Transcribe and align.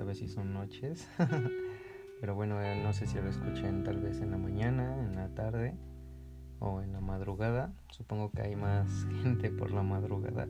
esta 0.00 0.08
vez 0.08 0.18
sí 0.18 0.28
son 0.28 0.54
noches. 0.54 1.06
Pero 2.22 2.34
bueno, 2.34 2.62
eh, 2.62 2.80
no 2.82 2.94
sé 2.94 3.06
si 3.06 3.18
lo 3.18 3.28
escuchen 3.28 3.84
tal 3.84 4.00
vez 4.00 4.22
en 4.22 4.30
la 4.30 4.38
mañana, 4.38 5.04
en 5.04 5.14
la 5.14 5.28
tarde 5.34 5.74
o 6.58 6.80
en 6.80 6.94
la 6.94 7.02
madrugada. 7.02 7.74
Supongo 7.90 8.30
que 8.30 8.40
hay 8.40 8.56
más 8.56 8.88
gente 9.22 9.50
por 9.50 9.72
la 9.72 9.82
madrugada. 9.82 10.48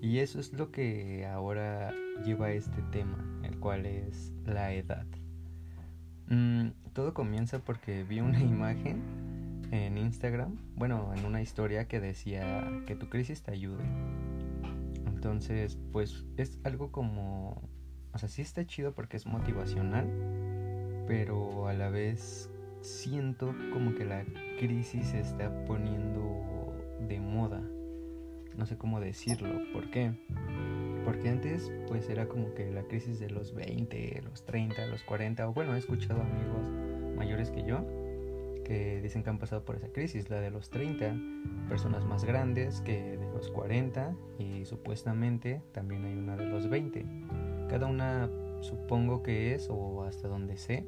Y 0.00 0.18
eso 0.18 0.38
es 0.38 0.52
lo 0.52 0.70
que 0.70 1.26
ahora 1.26 1.92
lleva 2.24 2.52
este 2.52 2.82
tema, 2.92 3.18
el 3.42 3.58
cual 3.58 3.84
es 3.84 4.32
la 4.44 4.72
edad. 4.72 5.06
Mm, 6.28 6.68
todo 6.92 7.14
comienza 7.14 7.58
porque 7.58 8.04
vi 8.04 8.20
una 8.20 8.38
imagen 8.54 9.02
en 9.72 9.98
Instagram, 9.98 10.56
bueno, 10.76 11.12
en 11.16 11.24
una 11.24 11.42
historia 11.42 11.88
que 11.88 11.98
decía 11.98 12.64
que 12.86 12.94
tu 12.94 13.08
crisis 13.08 13.42
te 13.42 13.50
ayude. 13.50 13.82
Entonces, 15.04 15.80
pues 15.90 16.24
es 16.36 16.60
algo 16.62 16.92
como, 16.92 17.60
o 18.16 18.18
sea, 18.18 18.30
sí 18.30 18.40
está 18.40 18.64
chido 18.64 18.92
porque 18.92 19.18
es 19.18 19.26
motivacional, 19.26 20.06
pero 21.06 21.68
a 21.68 21.74
la 21.74 21.90
vez 21.90 22.50
siento 22.80 23.54
como 23.74 23.94
que 23.94 24.06
la 24.06 24.24
crisis 24.58 25.08
se 25.08 25.20
está 25.20 25.64
poniendo 25.66 26.74
de 27.06 27.20
moda. 27.20 27.62
No 28.56 28.64
sé 28.64 28.78
cómo 28.78 29.00
decirlo, 29.00 29.60
¿por 29.70 29.90
qué? 29.90 30.14
Porque 31.04 31.28
antes 31.28 31.70
pues 31.88 32.08
era 32.08 32.26
como 32.26 32.54
que 32.54 32.70
la 32.70 32.84
crisis 32.84 33.20
de 33.20 33.28
los 33.28 33.54
20, 33.54 34.22
los 34.24 34.46
30, 34.46 34.86
los 34.86 35.02
40, 35.02 35.48
o 35.50 35.52
bueno, 35.52 35.74
he 35.74 35.78
escuchado 35.78 36.22
amigos 36.22 37.16
mayores 37.16 37.50
que 37.50 37.64
yo 37.64 37.84
que 38.64 39.00
dicen 39.00 39.22
que 39.22 39.30
han 39.30 39.38
pasado 39.38 39.64
por 39.64 39.76
esa 39.76 39.92
crisis, 39.92 40.28
la 40.28 40.40
de 40.40 40.50
los 40.50 40.70
30, 40.70 41.14
personas 41.68 42.04
más 42.04 42.24
grandes 42.24 42.80
que 42.80 43.16
de 43.16 43.30
los 43.32 43.48
40 43.50 44.16
y 44.40 44.64
supuestamente 44.64 45.62
también 45.72 46.04
hay 46.04 46.14
una 46.14 46.36
de 46.36 46.46
los 46.46 46.68
20. 46.68 47.06
Cada 47.68 47.86
una 47.86 48.30
supongo 48.60 49.22
que 49.22 49.54
es, 49.54 49.68
o 49.70 50.02
hasta 50.04 50.28
donde 50.28 50.56
sé, 50.56 50.86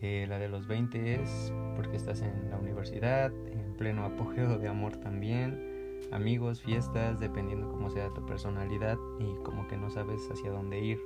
la 0.00 0.38
de 0.38 0.48
los 0.48 0.66
20 0.66 1.22
es 1.22 1.52
porque 1.76 1.96
estás 1.96 2.22
en 2.22 2.50
la 2.50 2.56
universidad, 2.56 3.32
en 3.52 3.74
pleno 3.76 4.04
apogeo 4.04 4.58
de 4.58 4.68
amor 4.68 4.96
también, 4.96 6.00
amigos, 6.10 6.62
fiestas, 6.62 7.20
dependiendo 7.20 7.68
cómo 7.68 7.90
sea 7.90 8.08
tu 8.14 8.24
personalidad 8.24 8.96
y 9.18 9.42
como 9.42 9.68
que 9.68 9.76
no 9.76 9.90
sabes 9.90 10.28
hacia 10.30 10.50
dónde 10.50 10.80
ir. 10.80 10.98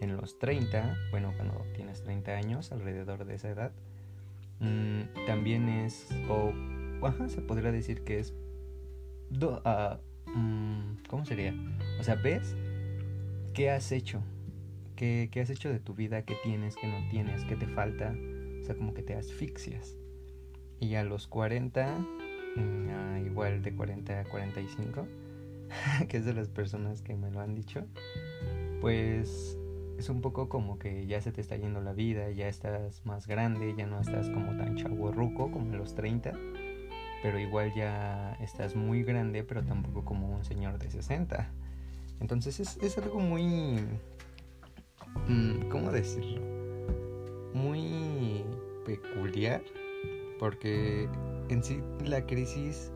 En 0.00 0.16
los 0.16 0.38
30, 0.38 0.96
bueno, 1.10 1.32
cuando 1.36 1.64
tienes 1.74 2.02
30 2.02 2.32
años, 2.32 2.72
alrededor 2.72 3.24
de 3.24 3.34
esa 3.34 3.50
edad, 3.50 3.72
Mm, 4.62 5.26
también 5.26 5.68
es, 5.68 6.06
o 6.28 6.52
se 7.28 7.40
podría 7.40 7.72
decir 7.72 8.04
que 8.04 8.20
es, 8.20 8.32
uh, 9.32 9.96
¿cómo 11.08 11.24
sería? 11.24 11.52
O 11.98 12.04
sea, 12.04 12.14
ves 12.14 12.56
qué 13.52 13.70
has 13.70 13.92
hecho, 13.92 14.22
¿Qué, 14.96 15.28
¿Qué, 15.30 15.40
has 15.40 15.50
hecho 15.50 15.68
de 15.68 15.80
tu 15.80 15.94
vida, 15.94 16.22
qué 16.22 16.36
tienes, 16.42 16.76
qué 16.76 16.86
no 16.86 17.08
tienes, 17.10 17.44
qué 17.44 17.56
te 17.56 17.66
falta, 17.66 18.14
o 18.60 18.64
sea, 18.64 18.74
como 18.74 18.94
que 18.94 19.02
te 19.02 19.14
asfixias. 19.14 19.96
Y 20.80 20.94
a 20.94 21.04
los 21.04 21.26
40, 21.26 21.98
mm, 22.56 23.26
igual 23.26 23.62
de 23.62 23.74
40 23.74 24.20
a 24.20 24.24
45, 24.24 25.06
que 26.08 26.16
es 26.16 26.24
de 26.24 26.34
las 26.34 26.48
personas 26.48 27.02
que 27.02 27.14
me 27.14 27.30
lo 27.30 27.40
han 27.40 27.54
dicho, 27.54 27.84
pues 28.80 29.58
es 29.98 30.08
un 30.08 30.20
poco 30.20 30.48
como 30.48 30.78
que 30.78 31.06
ya 31.06 31.20
se 31.20 31.32
te 31.32 31.40
está 31.40 31.56
yendo 31.56 31.80
la 31.80 31.92
vida, 31.92 32.30
ya 32.30 32.48
estás 32.48 33.04
más 33.04 33.26
grande, 33.26 33.74
ya 33.76 33.86
no 33.86 34.00
estás 34.00 34.28
como 34.30 34.56
tan 34.56 34.76
chaburruco 34.76 35.50
como 35.50 35.72
en 35.72 35.78
los 35.78 35.94
30, 35.94 36.32
pero 37.22 37.38
igual 37.38 37.72
ya 37.74 38.36
estás 38.40 38.74
muy 38.76 39.02
grande, 39.02 39.44
pero 39.44 39.62
tampoco 39.62 40.04
como 40.04 40.28
un 40.34 40.44
señor 40.44 40.78
de 40.78 40.90
60. 40.90 41.52
Entonces 42.22 42.60
es, 42.60 42.76
es 42.78 42.96
algo 42.98 43.18
muy... 43.18 43.80
Mm, 45.26 45.68
¿Cómo 45.68 45.90
decirlo? 45.90 46.40
Muy 47.52 48.44
peculiar, 48.86 49.62
porque 50.38 51.08
en 51.48 51.62
sí 51.64 51.82
la 52.04 52.24
crisis, 52.24 52.92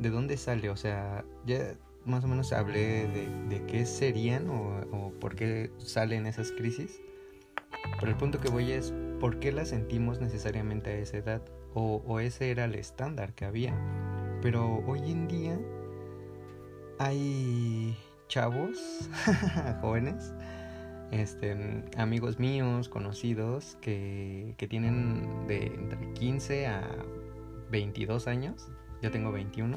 ¿de 0.00 0.10
dónde 0.10 0.36
sale? 0.36 0.70
O 0.70 0.76
sea, 0.76 1.24
ya 1.46 1.74
más 2.04 2.24
o 2.24 2.28
menos 2.28 2.52
hablé 2.52 3.06
de, 3.48 3.64
qué 3.66 3.86
serían 3.86 4.50
o, 4.50 5.12
por 5.20 5.36
qué 5.36 5.70
salen 5.78 6.26
esas 6.26 6.50
crisis. 6.50 7.00
Pero 8.00 8.10
el 8.10 8.18
punto 8.18 8.40
que 8.40 8.50
voy 8.50 8.72
es 8.72 8.92
por 9.20 9.38
qué 9.38 9.52
las 9.52 9.68
sentimos 9.68 10.20
necesariamente 10.20 10.90
a 10.90 10.94
esa 10.94 11.18
edad 11.18 11.42
o, 11.74 12.02
o 12.06 12.18
ese 12.18 12.50
era 12.50 12.64
el 12.64 12.74
estándar 12.74 13.34
que 13.34 13.44
había. 13.44 13.72
Pero 14.42 14.82
hoy 14.88 15.12
en 15.12 15.28
día 15.28 15.58
hay 16.98 17.96
chavos, 18.32 19.10
jóvenes, 19.82 20.32
este, 21.10 21.84
amigos 21.98 22.38
míos, 22.38 22.88
conocidos, 22.88 23.76
que, 23.82 24.54
que 24.56 24.66
tienen 24.66 25.46
de 25.46 25.66
entre 25.66 26.14
15 26.14 26.66
a 26.66 26.82
22 27.70 28.28
años. 28.28 28.68
Yo 29.02 29.10
tengo 29.10 29.32
21 29.32 29.76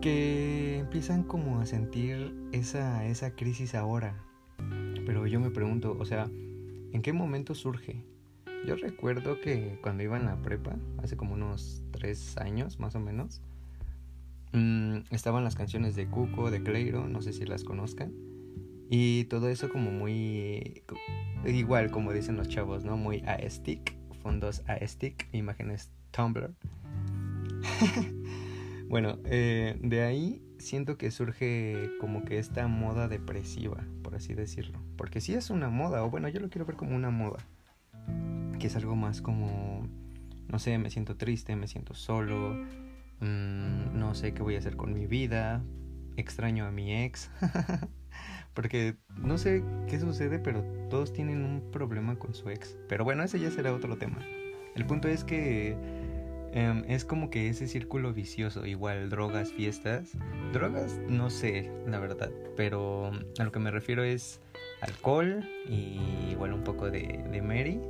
que 0.00 0.78
empiezan 0.78 1.22
como 1.22 1.60
a 1.60 1.66
sentir 1.66 2.34
esa, 2.50 3.06
esa 3.06 3.36
crisis 3.36 3.76
ahora. 3.76 4.24
Pero 5.06 5.28
yo 5.28 5.38
me 5.38 5.50
pregunto, 5.50 5.96
o 5.96 6.04
sea, 6.04 6.24
¿en 6.24 7.02
qué 7.02 7.12
momento 7.12 7.54
surge? 7.54 8.02
Yo 8.66 8.74
recuerdo 8.74 9.40
que 9.40 9.78
cuando 9.80 10.02
iba 10.02 10.16
en 10.16 10.26
la 10.26 10.42
prepa, 10.42 10.74
hace 11.00 11.16
como 11.16 11.34
unos 11.34 11.84
tres 11.92 12.36
años 12.36 12.80
más 12.80 12.96
o 12.96 12.98
menos, 12.98 13.40
mmm, 14.52 14.98
estaban 15.10 15.44
las 15.44 15.54
canciones 15.54 15.96
de 15.96 16.06
Cuco, 16.08 16.50
de 16.50 16.62
Cleiro, 16.62 17.08
no 17.08 17.22
sé 17.22 17.32
si 17.32 17.44
las 17.44 17.64
conozcan. 17.64 18.12
Y 18.88 19.24
todo 19.24 19.48
eso 19.48 19.68
como 19.68 19.90
muy... 19.90 20.82
Igual 21.44 21.90
como 21.90 22.12
dicen 22.12 22.36
los 22.36 22.48
chavos, 22.48 22.84
¿no? 22.84 22.96
Muy 22.96 23.22
aesthetic, 23.26 23.96
fondos 24.22 24.62
aesthetic, 24.66 25.28
imágenes 25.32 25.90
Tumblr. 26.10 26.54
Bueno, 28.90 29.20
eh, 29.24 29.78
de 29.80 30.02
ahí 30.02 30.42
siento 30.58 30.98
que 30.98 31.12
surge 31.12 31.92
como 32.00 32.24
que 32.24 32.40
esta 32.40 32.66
moda 32.66 33.06
depresiva, 33.06 33.86
por 34.02 34.16
así 34.16 34.34
decirlo. 34.34 34.80
Porque 34.96 35.20
sí 35.20 35.32
es 35.32 35.48
una 35.50 35.68
moda, 35.68 36.02
o 36.02 36.10
bueno, 36.10 36.28
yo 36.28 36.40
lo 36.40 36.50
quiero 36.50 36.66
ver 36.66 36.74
como 36.74 36.96
una 36.96 37.10
moda. 37.10 37.38
Que 38.58 38.66
es 38.66 38.74
algo 38.74 38.96
más 38.96 39.22
como, 39.22 39.86
no 40.48 40.58
sé, 40.58 40.76
me 40.78 40.90
siento 40.90 41.16
triste, 41.16 41.54
me 41.54 41.68
siento 41.68 41.94
solo, 41.94 42.66
mm, 43.20 43.98
no 43.98 44.14
sé 44.14 44.34
qué 44.34 44.42
voy 44.42 44.56
a 44.56 44.58
hacer 44.58 44.76
con 44.76 44.92
mi 44.92 45.06
vida, 45.06 45.62
extraño 46.16 46.66
a 46.66 46.70
mi 46.70 46.94
ex. 47.04 47.30
Porque 48.54 48.96
no 49.16 49.38
sé 49.38 49.62
qué 49.88 50.00
sucede, 50.00 50.38
pero 50.38 50.62
todos 50.90 51.12
tienen 51.12 51.44
un 51.44 51.70
problema 51.70 52.18
con 52.18 52.34
su 52.34 52.50
ex. 52.50 52.76
Pero 52.88 53.04
bueno, 53.04 53.22
ese 53.22 53.38
ya 53.38 53.50
será 53.50 53.72
otro 53.72 53.96
tema. 53.96 54.18
El 54.74 54.86
punto 54.86 55.08
es 55.08 55.24
que 55.24 55.76
Em, 56.52 56.84
es 56.88 57.04
como 57.04 57.30
que 57.30 57.48
ese 57.48 57.68
círculo 57.68 58.12
vicioso, 58.12 58.66
igual 58.66 59.08
drogas, 59.08 59.52
fiestas. 59.52 60.16
Drogas, 60.52 60.98
no 61.08 61.30
sé, 61.30 61.70
la 61.86 62.00
verdad, 62.00 62.30
pero 62.56 63.12
a 63.38 63.44
lo 63.44 63.52
que 63.52 63.60
me 63.60 63.70
refiero 63.70 64.02
es 64.02 64.40
alcohol 64.80 65.48
y 65.68 66.00
igual 66.30 66.52
un 66.52 66.64
poco 66.64 66.90
de, 66.90 67.24
de 67.30 67.42
Mary. 67.42 67.80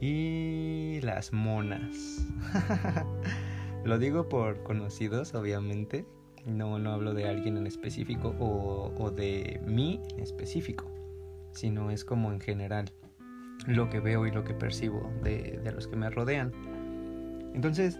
Y 0.00 1.00
las 1.02 1.32
monas. 1.32 2.24
lo 3.84 3.98
digo 3.98 4.28
por 4.28 4.62
conocidos, 4.62 5.34
obviamente. 5.34 6.04
No, 6.46 6.78
no 6.78 6.92
hablo 6.92 7.12
de 7.12 7.28
alguien 7.28 7.58
en 7.58 7.66
específico 7.66 8.34
o, 8.38 8.94
o 8.98 9.10
de 9.10 9.60
mí 9.66 10.00
en 10.14 10.20
específico, 10.20 10.90
sino 11.52 11.90
es 11.90 12.04
como 12.04 12.32
en 12.32 12.40
general 12.40 12.90
lo 13.66 13.90
que 13.90 14.00
veo 14.00 14.26
y 14.26 14.30
lo 14.30 14.42
que 14.42 14.54
percibo 14.54 15.12
de, 15.22 15.60
de 15.62 15.72
los 15.72 15.86
que 15.86 15.96
me 15.96 16.08
rodean. 16.08 16.52
Entonces, 17.54 17.98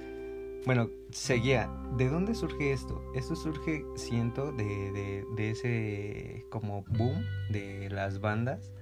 bueno, 0.66 0.90
seguía. 1.10 1.70
¿De 1.96 2.08
dónde 2.08 2.34
surge 2.34 2.72
esto? 2.72 3.02
Esto 3.14 3.34
surge, 3.34 3.84
siento, 3.96 4.52
de, 4.52 5.24
de, 5.36 5.50
ese 5.50 6.44
como 6.50 6.82
boom 6.82 7.24
de 7.50 7.88
las 7.90 8.20
bandas, 8.20 8.72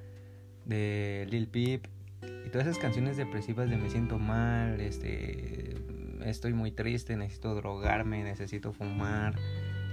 de 0.64 1.26
Lil 1.30 1.48
Peep 1.48 1.86
y 2.44 2.50
todas 2.50 2.66
esas 2.66 2.82
canciones 2.82 3.16
depresivas 3.16 3.70
de 3.70 3.76
me 3.76 3.88
siento 3.90 4.18
mal, 4.18 4.80
este, 4.80 5.76
estoy 6.24 6.52
muy 6.52 6.72
triste, 6.72 7.16
necesito 7.16 7.54
drogarme, 7.54 8.24
necesito 8.24 8.72
fumar, 8.72 9.36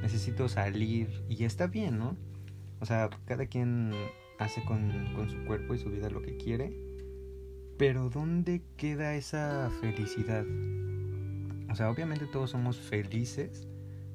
necesito 0.02 0.48
salir 0.50 1.24
y 1.30 1.44
está 1.44 1.68
bien, 1.68 1.98
¿no? 1.98 2.18
O 2.80 2.86
sea, 2.86 3.10
cada 3.26 3.46
quien 3.46 3.94
hace 4.40 4.64
con, 4.64 5.14
con 5.16 5.30
su 5.30 5.46
cuerpo 5.46 5.74
y 5.76 5.80
su 5.80 5.90
vida 5.90 6.10
lo 6.10 6.22
que 6.22 6.38
quiere 6.38 6.86
pero 7.78 8.10
¿dónde 8.10 8.62
queda 8.78 9.16
esa 9.16 9.70
felicidad? 9.82 10.46
O 11.70 11.76
sea, 11.76 11.90
obviamente 11.90 12.26
todos 12.26 12.52
somos 12.52 12.80
felices 12.80 13.68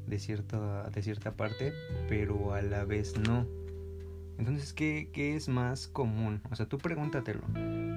de 0.06 0.18
cierta, 0.18 0.88
de 0.88 1.02
cierta 1.02 1.36
parte, 1.36 1.74
pero 2.08 2.54
a 2.54 2.62
la 2.62 2.84
vez 2.84 3.18
no. 3.18 3.46
Entonces, 4.38 4.72
¿qué, 4.72 5.10
¿qué, 5.12 5.36
es 5.36 5.50
más 5.50 5.88
común? 5.88 6.40
O 6.50 6.56
sea, 6.56 6.66
tú 6.66 6.78
pregúntatelo. 6.78 7.42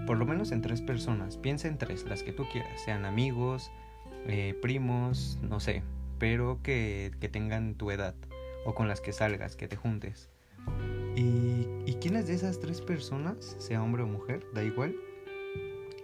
Por 0.05 0.17
lo 0.17 0.25
menos 0.25 0.51
en 0.51 0.61
tres 0.61 0.81
personas. 0.81 1.37
Piensa 1.37 1.69
en 1.69 1.77
tres, 1.77 2.03
las 2.03 2.23
que 2.23 2.33
tú 2.33 2.43
quieras. 2.51 2.81
Sean 2.83 3.05
amigos, 3.05 3.71
eh, 4.27 4.57
primos, 4.61 5.39
no 5.41 5.59
sé. 5.59 5.83
Pero 6.19 6.59
que, 6.63 7.11
que 7.19 7.29
tengan 7.29 7.75
tu 7.75 7.91
edad. 7.91 8.15
O 8.65 8.73
con 8.73 8.87
las 8.87 9.01
que 9.01 9.11
salgas, 9.11 9.55
que 9.55 9.67
te 9.67 9.75
juntes. 9.75 10.29
¿Y 11.15 11.43
¿quiénes 12.03 12.27
de 12.27 12.33
esas 12.33 12.59
tres 12.59 12.81
personas, 12.81 13.55
sea 13.59 13.81
hombre 13.81 14.03
o 14.03 14.07
mujer, 14.07 14.45
da 14.53 14.61
igual, 14.61 14.93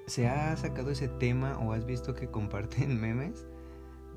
se 0.06 0.30
ha 0.30 0.56
sacado 0.56 0.92
ese 0.92 1.10
tema 1.10 1.58
o 1.60 1.74
has 1.74 1.86
visto 1.86 2.14
que 2.14 2.28
comparten 2.28 2.98
memes 3.02 3.46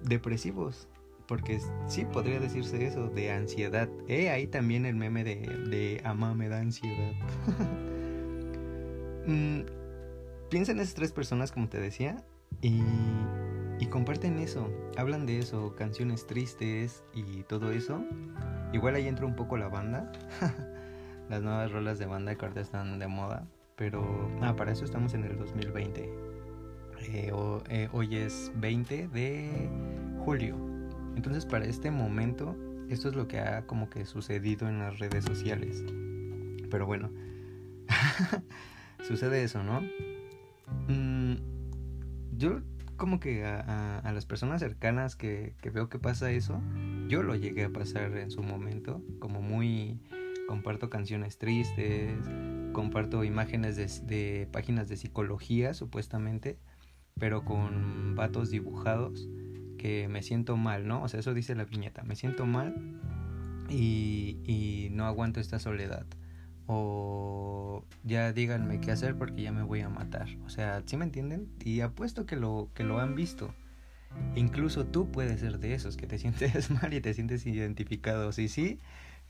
depresivos? 0.05 0.89
Porque 1.27 1.61
sí 1.89 2.05
podría 2.05 2.39
decirse 2.39 2.87
eso, 2.87 3.09
de 3.09 3.33
ansiedad. 3.33 3.89
Eh, 4.07 4.31
ahí 4.31 4.47
también 4.47 4.87
el 4.87 4.95
meme 4.95 5.25
de, 5.25 5.35
de 5.71 6.01
ama 6.05 6.35
me 6.35 6.49
da 6.49 6.61
ansiedad. 6.61 7.15
mm, 9.27 9.61
piensa 10.51 10.71
en 10.71 10.79
esas 10.79 10.95
tres 10.95 11.11
personas, 11.11 11.51
como 11.51 11.69
te 11.69 11.81
decía, 11.81 12.25
y, 12.61 12.81
y 13.83 13.87
comparten 13.87 14.39
eso, 14.39 14.71
hablan 14.97 15.27
de 15.27 15.41
eso, 15.41 15.75
canciones 15.75 16.25
tristes 16.29 17.03
y 17.15 17.43
todo 17.43 17.73
eso. 17.73 18.01
Igual 18.73 18.95
ahí 18.95 19.09
entra 19.09 19.27
un 19.27 19.35
poco 19.35 19.57
la 19.57 19.67
banda. 19.67 20.13
Las 21.29 21.43
nuevas 21.43 21.73
rolas 21.73 21.99
de 21.99 22.07
banda 22.07 22.33
que 22.37 22.45
ahorita 22.45 22.61
están 22.61 23.01
de 23.01 23.09
moda. 23.09 23.49
Pero, 23.75 24.31
ah, 24.41 24.55
para 24.55 24.71
eso 24.71 24.85
estamos 24.85 25.15
en 25.15 25.25
el 25.25 25.37
2020. 25.37 26.01
Eh, 26.01 27.33
eh, 27.71 27.89
hoy 27.93 28.17
es 28.17 28.53
20 28.55 29.09
de 29.09 29.69
julio. 30.25 30.55
Entonces, 31.17 31.45
para 31.45 31.65
este 31.65 31.91
momento, 31.91 32.57
esto 32.89 33.09
es 33.09 33.17
lo 33.17 33.27
que 33.27 33.41
ha 33.41 33.67
como 33.67 33.91
que 33.91 34.05
sucedido 34.05 34.69
en 34.69 34.79
las 34.79 35.01
redes 35.01 35.25
sociales. 35.25 35.85
Pero 36.71 36.87
bueno, 36.87 37.11
sucede 39.03 39.43
eso, 39.43 39.65
¿no? 39.65 39.81
Mm, 40.87 41.35
yo 42.39 42.61
como 43.03 43.19
que 43.19 43.45
a, 43.45 44.13
las 44.15 44.27
personas 44.27 44.61
cercanas 44.61 45.17
que, 45.17 45.57
que, 45.61 45.71
veo 45.71 45.89
que 45.89 45.99
pasa 45.99 46.31
eso, 46.31 46.63
yo 47.09 47.25
lo 47.25 47.35
llegué 47.35 47.65
a 47.65 47.69
pasar 47.69 48.17
en 48.17 48.31
su 48.31 48.45
momento, 48.45 49.03
como 49.19 49.43
muy 49.43 49.99
comparto 50.47 50.89
canciones 50.89 51.37
tristes, 51.37 52.17
comparto 52.73 53.25
imágenes 53.25 53.75
de, 53.75 53.89
de 54.07 54.47
páginas 54.53 54.89
de 54.89 54.97
psicología 54.97 55.75
supuestamente, 55.75 56.61
pero 57.19 57.45
con 57.45 58.15
vatos 58.15 58.51
dibujados 58.51 59.29
que 59.79 60.07
me 60.07 60.23
siento 60.23 60.57
mal, 60.57 60.87
¿no? 60.87 61.03
O 61.03 61.09
sea, 61.09 61.19
eso 61.19 61.35
dice 61.35 61.57
la 61.57 61.65
viñeta, 61.65 62.05
me 62.05 62.15
siento 62.15 62.47
mal 62.47 63.01
y, 63.69 64.39
y 64.45 64.91
no 64.93 65.07
aguanto 65.07 65.41
esta 65.41 65.59
soledad. 65.59 66.07
O 66.67 67.85
ya 68.05 68.33
díganme 68.33 68.81
qué 68.81 68.93
hacer 68.93 69.17
porque 69.17 69.43
ya 69.43 69.53
me 69.53 69.63
voy 69.63 69.81
a 69.81 69.89
matar. 69.89 70.29
O 70.45 70.49
sea, 70.49 70.83
¿sí 70.87 70.97
me 70.97 71.05
entienden? 71.05 71.49
Y 71.65 71.81
apuesto 71.81 72.27
que 72.27 72.37
lo, 72.37 72.71
que 72.75 72.85
lo 72.85 73.01
han 73.01 73.15
visto. 73.15 73.55
Incluso 74.35 74.85
tú 74.85 75.11
puedes 75.11 75.41
ser 75.41 75.59
de 75.59 75.75
esos 75.75 75.97
que 75.97 76.07
te 76.07 76.19
sientes 76.19 76.71
mal 76.83 76.93
y 76.93 77.01
te 77.01 77.15
sientes 77.15 77.47
identificado. 77.47 78.33
Si 78.33 78.49
sí, 78.49 78.81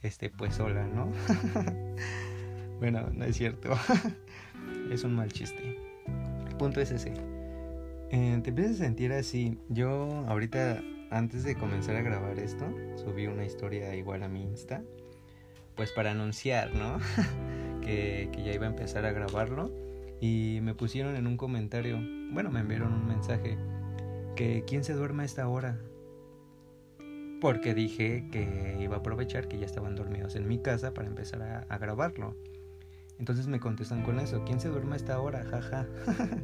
este, 0.01 0.29
pues 0.29 0.59
hola, 0.59 0.87
¿no? 0.87 1.11
bueno, 2.79 3.09
no 3.13 3.25
es 3.25 3.37
cierto. 3.37 3.71
es 4.91 5.03
un 5.03 5.15
mal 5.15 5.31
chiste. 5.31 5.77
Punto 6.57 6.81
es 6.81 6.91
ese. 6.91 7.13
Eh, 8.11 8.39
te 8.43 8.49
empiezas 8.49 8.75
a 8.81 8.83
sentir 8.83 9.11
así. 9.11 9.57
Yo 9.69 10.25
ahorita, 10.27 10.81
antes 11.09 11.43
de 11.43 11.55
comenzar 11.55 11.95
a 11.95 12.01
grabar 12.01 12.37
esto, 12.39 12.65
subí 12.95 13.27
una 13.27 13.45
historia 13.45 13.95
igual 13.95 14.23
a 14.23 14.27
mi 14.27 14.43
Insta. 14.43 14.83
Pues 15.75 15.91
para 15.91 16.11
anunciar, 16.11 16.73
¿no? 16.73 16.99
que, 17.81 18.29
que 18.31 18.43
ya 18.43 18.53
iba 18.53 18.65
a 18.65 18.69
empezar 18.69 19.05
a 19.05 19.11
grabarlo. 19.11 19.71
Y 20.21 20.59
me 20.61 20.73
pusieron 20.73 21.15
en 21.15 21.27
un 21.27 21.35
comentario, 21.35 21.99
bueno, 22.31 22.49
me 22.49 22.61
enviaron 22.61 22.93
un 22.93 23.05
mensaje, 23.05 23.57
que 24.37 24.63
¿quién 24.65 24.85
se 24.85 24.93
duerme 24.93 25.23
a 25.23 25.25
esta 25.25 25.47
hora? 25.47 25.79
Porque 27.41 27.73
dije 27.73 28.29
que 28.31 28.77
iba 28.79 28.95
a 28.95 28.99
aprovechar 28.99 29.49
que 29.49 29.59
ya 29.59 29.65
estaban 29.65 29.95
dormidos 29.95 30.35
en 30.35 30.47
mi 30.47 30.59
casa 30.59 30.93
para 30.93 31.09
empezar 31.09 31.65
a, 31.69 31.77
grabarlo. 31.77 32.37
Entonces 33.19 33.47
me 33.47 33.59
contestan 33.59 34.03
con 34.03 34.17
eso, 34.19 34.43
¿quién 34.45 34.61
se 34.61 34.69
duerme 34.69 34.93
a 34.93 34.95
esta 34.95 35.19
hora? 35.19 35.43
Jaja. 35.43 35.85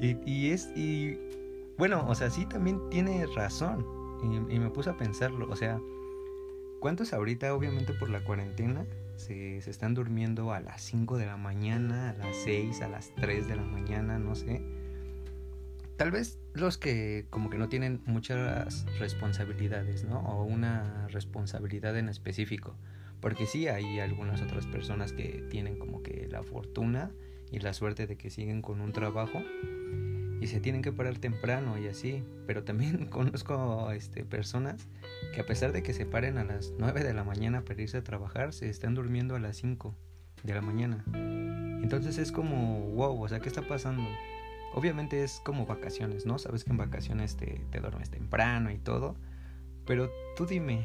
Y, 0.00 0.50
es, 0.50 0.68
y 0.76 1.18
bueno, 1.76 2.06
o 2.06 2.14
sea, 2.14 2.30
sí 2.30 2.46
también 2.46 2.80
tiene 2.88 3.26
razón. 3.34 3.84
Y, 4.22 4.58
me 4.60 4.70
puse 4.70 4.90
a 4.90 4.96
pensarlo, 4.96 5.48
o 5.50 5.56
sea, 5.56 5.80
¿cuántos 6.80 7.12
ahorita, 7.12 7.54
obviamente 7.54 7.92
por 7.92 8.10
la 8.10 8.24
cuarentena, 8.24 8.86
se, 9.16 9.60
se, 9.60 9.70
están 9.70 9.94
durmiendo 9.94 10.52
a 10.52 10.60
las 10.60 10.82
5 10.82 11.18
de 11.18 11.26
la 11.26 11.36
mañana, 11.36 12.10
a 12.10 12.12
las 12.14 12.36
6, 12.36 12.82
a 12.82 12.88
las 12.88 13.14
3 13.16 13.48
de 13.48 13.56
la 13.56 13.64
mañana, 13.64 14.18
no 14.18 14.34
sé? 14.34 14.62
Tal 15.96 16.12
vez 16.12 16.38
los 16.54 16.78
que 16.78 17.26
como 17.28 17.50
que 17.50 17.58
no 17.58 17.68
tienen 17.68 18.00
muchas 18.06 18.86
responsabilidades, 18.98 20.04
¿no? 20.04 20.20
O 20.20 20.44
una 20.44 21.08
responsabilidad 21.08 21.96
en 21.98 22.08
específico. 22.08 22.76
Porque 23.20 23.46
sí 23.46 23.66
hay 23.66 23.98
algunas 23.98 24.40
otras 24.40 24.66
personas 24.66 25.12
que 25.12 25.44
tienen 25.50 25.76
como 25.76 26.02
que 26.02 26.28
la 26.30 26.44
fortuna 26.44 27.10
y 27.50 27.58
la 27.58 27.72
suerte 27.72 28.06
de 28.06 28.16
que 28.16 28.30
siguen 28.30 28.62
con 28.62 28.80
un 28.80 28.92
trabajo 28.92 29.42
y 30.40 30.46
se 30.46 30.60
tienen 30.60 30.82
que 30.82 30.92
parar 30.92 31.18
temprano 31.18 31.78
y 31.78 31.86
así. 31.86 32.22
Pero 32.46 32.64
también 32.64 33.06
conozco 33.10 33.90
este, 33.92 34.24
personas 34.24 34.88
que 35.34 35.40
a 35.40 35.46
pesar 35.46 35.72
de 35.72 35.82
que 35.82 35.92
se 35.92 36.06
paren 36.06 36.38
a 36.38 36.44
las 36.44 36.72
9 36.78 37.02
de 37.02 37.14
la 37.14 37.24
mañana 37.24 37.64
para 37.64 37.82
irse 37.82 37.98
a 37.98 38.04
trabajar, 38.04 38.52
se 38.52 38.68
están 38.68 38.94
durmiendo 38.94 39.36
a 39.36 39.40
las 39.40 39.56
5 39.56 39.94
de 40.42 40.54
la 40.54 40.60
mañana. 40.60 41.04
Entonces 41.82 42.18
es 42.18 42.32
como, 42.32 42.80
wow, 42.90 43.22
o 43.22 43.28
sea, 43.28 43.40
¿qué 43.40 43.48
está 43.48 43.62
pasando? 43.62 44.02
Obviamente 44.74 45.24
es 45.24 45.40
como 45.44 45.66
vacaciones, 45.66 46.26
¿no? 46.26 46.38
Sabes 46.38 46.64
que 46.64 46.70
en 46.70 46.76
vacaciones 46.76 47.36
te, 47.36 47.64
te 47.70 47.80
duermes 47.80 48.10
temprano 48.10 48.70
y 48.70 48.78
todo. 48.78 49.16
Pero 49.86 50.10
tú 50.36 50.44
dime, 50.44 50.82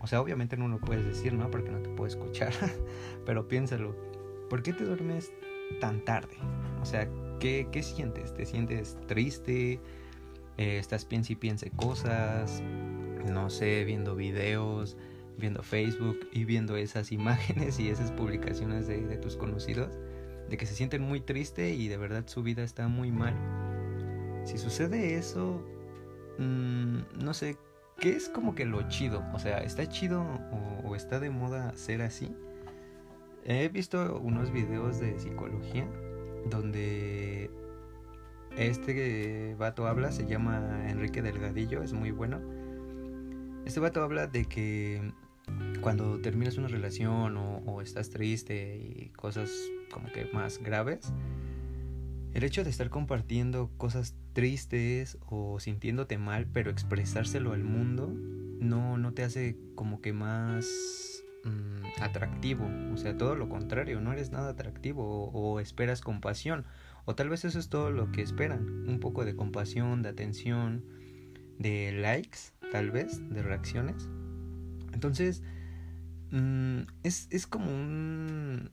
o 0.00 0.06
sea, 0.06 0.20
obviamente 0.20 0.56
no 0.56 0.68
lo 0.68 0.78
puedes 0.78 1.04
decir, 1.04 1.34
¿no? 1.34 1.50
Porque 1.50 1.70
no 1.70 1.80
te 1.80 1.90
puedo 1.90 2.06
escuchar. 2.06 2.52
pero 3.26 3.46
piénsalo, 3.48 3.94
¿por 4.48 4.62
qué 4.62 4.72
te 4.72 4.84
duermes 4.84 5.32
tan 5.80 6.04
tarde? 6.04 6.36
O 6.80 6.84
sea, 6.84 7.08
¿qué, 7.38 7.82
sientes? 7.82 8.34
¿Te 8.34 8.46
sientes 8.46 8.96
triste? 9.06 9.80
Eh, 10.56 10.78
¿Estás 10.78 11.04
piensa 11.04 11.32
y 11.32 11.36
piense 11.36 11.70
cosas? 11.70 12.62
No 13.30 13.50
sé, 13.50 13.84
viendo 13.84 14.16
videos, 14.16 14.96
viendo 15.36 15.62
Facebook 15.62 16.18
y 16.32 16.44
viendo 16.44 16.76
esas 16.76 17.12
imágenes 17.12 17.78
y 17.78 17.88
esas 17.88 18.12
publicaciones 18.12 18.86
de, 18.86 19.06
de 19.06 19.16
tus 19.16 19.36
conocidos, 19.36 19.98
de 20.48 20.56
que 20.56 20.66
se 20.66 20.74
sienten 20.74 21.02
muy 21.02 21.20
triste 21.20 21.70
y 21.70 21.88
de 21.88 21.96
verdad 21.96 22.24
su 22.26 22.42
vida 22.42 22.62
está 22.62 22.88
muy 22.88 23.12
mal. 23.12 23.34
Si 24.44 24.58
sucede 24.58 25.16
eso, 25.16 25.62
mmm, 26.38 27.00
no 27.22 27.34
sé, 27.34 27.56
¿qué 28.00 28.16
es 28.16 28.28
como 28.28 28.54
que 28.54 28.64
lo 28.64 28.88
chido? 28.88 29.24
O 29.34 29.38
sea, 29.38 29.58
¿está 29.58 29.88
chido 29.88 30.22
o, 30.22 30.88
o 30.88 30.96
está 30.96 31.20
de 31.20 31.30
moda 31.30 31.72
ser 31.76 32.02
así? 32.02 32.34
He 33.44 33.68
visto 33.68 34.18
unos 34.20 34.50
videos 34.50 35.00
de 35.00 35.18
psicología 35.18 35.86
donde 36.50 37.50
este 38.56 39.54
vato 39.58 39.86
habla, 39.86 40.10
se 40.12 40.26
llama 40.26 40.88
Enrique 40.88 41.22
Delgadillo, 41.22 41.82
es 41.82 41.92
muy 41.92 42.10
bueno. 42.10 42.40
Este 43.64 43.80
vato 43.80 44.02
habla 44.02 44.26
de 44.26 44.46
que 44.46 45.12
cuando 45.80 46.20
terminas 46.20 46.58
una 46.58 46.68
relación 46.68 47.36
o, 47.36 47.80
estás 47.80 48.10
triste 48.10 48.76
y 48.76 49.10
cosas 49.10 49.50
como 49.92 50.10
que 50.12 50.28
más 50.32 50.58
graves, 50.58 51.12
el 52.34 52.44
hecho 52.44 52.64
de 52.64 52.70
estar 52.70 52.90
compartiendo 52.90 53.70
cosas 53.76 54.14
tristes 54.32 55.18
o 55.26 55.60
sintiéndote 55.60 56.18
mal, 56.18 56.46
pero 56.52 56.70
expresárselo 56.70 57.52
al 57.52 57.64
mundo, 57.64 58.12
no, 58.60 58.98
no 58.98 59.12
te 59.12 59.22
hace 59.22 59.56
como 59.74 60.00
que 60.00 60.12
más 60.12 61.17
mmm, 61.44 62.02
atractivo. 62.02 62.68
O 62.92 62.96
sea, 62.96 63.16
todo 63.16 63.34
lo 63.34 63.48
contrario, 63.48 64.00
no 64.00 64.12
eres 64.12 64.30
nada 64.30 64.50
atractivo 64.50 65.30
o, 65.30 65.60
esperas 65.60 66.00
compasión. 66.00 66.64
O 67.04 67.14
tal 67.14 67.28
vez 67.28 67.44
eso 67.44 67.58
es 67.58 67.68
todo 67.68 67.90
lo 67.90 68.12
que 68.12 68.22
esperan. 68.22 68.88
Un 68.88 69.00
poco 69.00 69.24
de 69.24 69.34
compasión, 69.34 70.02
de 70.02 70.10
atención, 70.10 70.84
de 71.58 71.92
likes, 71.92 72.38
tal 72.70 72.90
vez, 72.90 73.20
de 73.30 73.42
reacciones. 73.42 74.08
Entonces, 74.92 75.42
mmm, 76.30 76.80
es, 77.02 77.28
es 77.30 77.46
como 77.46 77.70
un... 77.70 78.70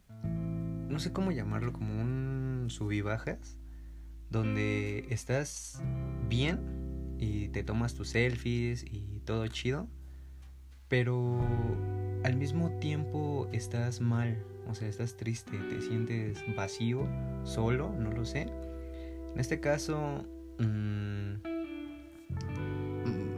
No 0.90 1.00
sé 1.00 1.12
cómo 1.12 1.32
llamarlo, 1.32 1.74
como 1.74 2.02
un 2.02 2.66
subibajas. 2.70 3.58
Donde 4.30 5.06
estás 5.10 5.82
bien 6.28 7.16
y 7.20 7.50
te 7.50 7.64
tomas 7.64 7.94
tus 7.94 8.10
selfies 8.10 8.84
y 8.84 9.22
todo 9.26 9.48
chido. 9.48 9.88
Pero 10.88 11.40
al 12.25 12.36
mismo 12.38 12.72
tiempo 12.79 13.48
estás 13.51 14.01
mal, 14.01 14.44
o 14.67 14.74
sea, 14.74 14.88
estás 14.88 15.15
triste, 15.15 15.60
te 15.60 15.79
sientes 15.79 16.44
vacío, 16.55 17.08
solo, 17.44 17.94
no 18.00 18.12
lo 18.12 18.25
sé. 18.25 18.48
En 19.32 19.39
este 19.39 19.60
caso, 19.60 20.25
mmm, 20.58 21.36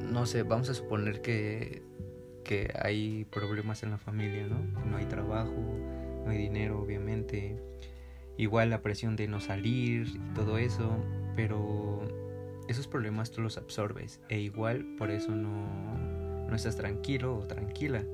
no 0.10 0.26
sé, 0.26 0.44
vamos 0.44 0.70
a 0.70 0.74
suponer 0.74 1.22
que, 1.22 1.84
que 2.46 2.74
hay 2.82 3.26
problemas 3.26 3.84
en 3.84 3.92
la 3.92 3.98
familia, 3.98 4.48
¿no? 4.48 4.62
No 4.86 4.96
hay 4.96 5.06
trabajo, 5.06 5.62
no 6.24 6.32
hay 6.32 6.38
dinero, 6.38 6.80
obviamente. 6.80 7.62
Igual 8.38 8.70
la 8.70 8.82
presión 8.82 9.18
de 9.18 9.28
no 9.28 9.42
salir 9.42 10.08
y 10.08 10.34
todo 10.34 10.58
eso, 10.60 10.96
pero 11.36 12.08
esos 12.70 12.88
problemas 12.88 13.32
tú 13.32 13.42
los 13.42 13.58
absorbes 13.58 14.22
e 14.30 14.40
igual 14.40 14.96
por 14.98 15.12
eso 15.12 15.32
no, 15.32 16.48
no 16.48 16.56
estás 16.56 16.78
tranquilo 16.78 17.38
o 17.38 17.48
tranquila 17.48 18.06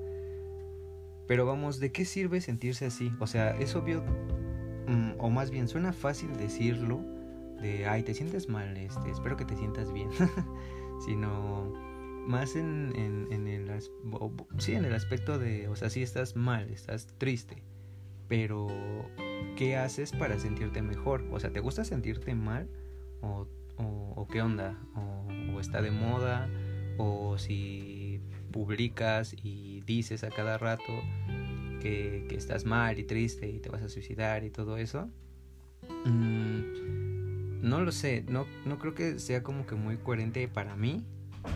Pero 1.27 1.45
vamos, 1.45 1.79
¿de 1.79 1.91
qué 1.91 2.05
sirve 2.05 2.41
sentirse 2.41 2.85
así? 2.85 3.11
O 3.19 3.27
sea, 3.27 3.51
es 3.57 3.75
obvio, 3.75 4.03
mm, 4.87 5.13
o 5.19 5.29
más 5.29 5.51
bien 5.51 5.67
suena 5.67 5.93
fácil 5.93 6.35
decirlo, 6.35 7.01
de, 7.61 7.87
ay, 7.87 8.03
te 8.03 8.13
sientes 8.13 8.49
mal, 8.49 8.75
este, 8.77 9.09
espero 9.09 9.37
que 9.37 9.45
te 9.45 9.55
sientas 9.55 9.93
bien, 9.93 10.09
sino 11.05 11.73
más 12.27 12.55
en, 12.55 12.93
en, 12.95 13.27
en 13.31 13.47
el, 13.47 13.71
sí, 14.57 14.73
en 14.73 14.85
el 14.85 14.93
aspecto 14.93 15.39
de, 15.39 15.67
o 15.69 15.75
sea, 15.75 15.89
sí 15.89 16.01
estás 16.01 16.35
mal, 16.35 16.69
estás 16.69 17.07
triste, 17.17 17.63
pero 18.27 18.67
¿qué 19.55 19.77
haces 19.77 20.11
para 20.11 20.39
sentirte 20.39 20.81
mejor? 20.81 21.23
O 21.31 21.39
sea, 21.39 21.51
¿te 21.51 21.59
gusta 21.59 21.85
sentirte 21.85 22.35
mal? 22.35 22.69
¿O, 23.21 23.47
o, 23.77 24.27
qué 24.27 24.41
onda? 24.41 24.77
O, 24.95 25.55
¿O 25.55 25.59
está 25.59 25.81
de 25.81 25.91
moda? 25.91 26.49
¿O 26.97 27.37
si 27.37 28.21
publicas 28.51 29.33
y 29.33 29.72
dices 29.85 30.23
a 30.23 30.29
cada 30.29 30.57
rato 30.57 31.01
que, 31.81 32.25
que, 32.29 32.35
estás 32.35 32.65
mal 32.65 32.97
y 32.99 33.03
triste 33.03 33.49
y 33.49 33.59
te 33.59 33.69
vas 33.69 33.83
a 33.83 33.89
suicidar 33.89 34.43
y 34.43 34.49
todo 34.49 34.77
eso? 34.77 35.09
Mm, 36.05 37.61
no 37.61 37.81
lo 37.81 37.91
sé, 37.91 38.25
no, 38.27 38.45
no 38.65 38.77
creo 38.77 38.93
que 38.93 39.19
sea 39.19 39.43
como 39.43 39.65
que 39.65 39.75
muy 39.75 39.97
coherente 39.97 40.47
para 40.47 40.75
mí 40.75 41.03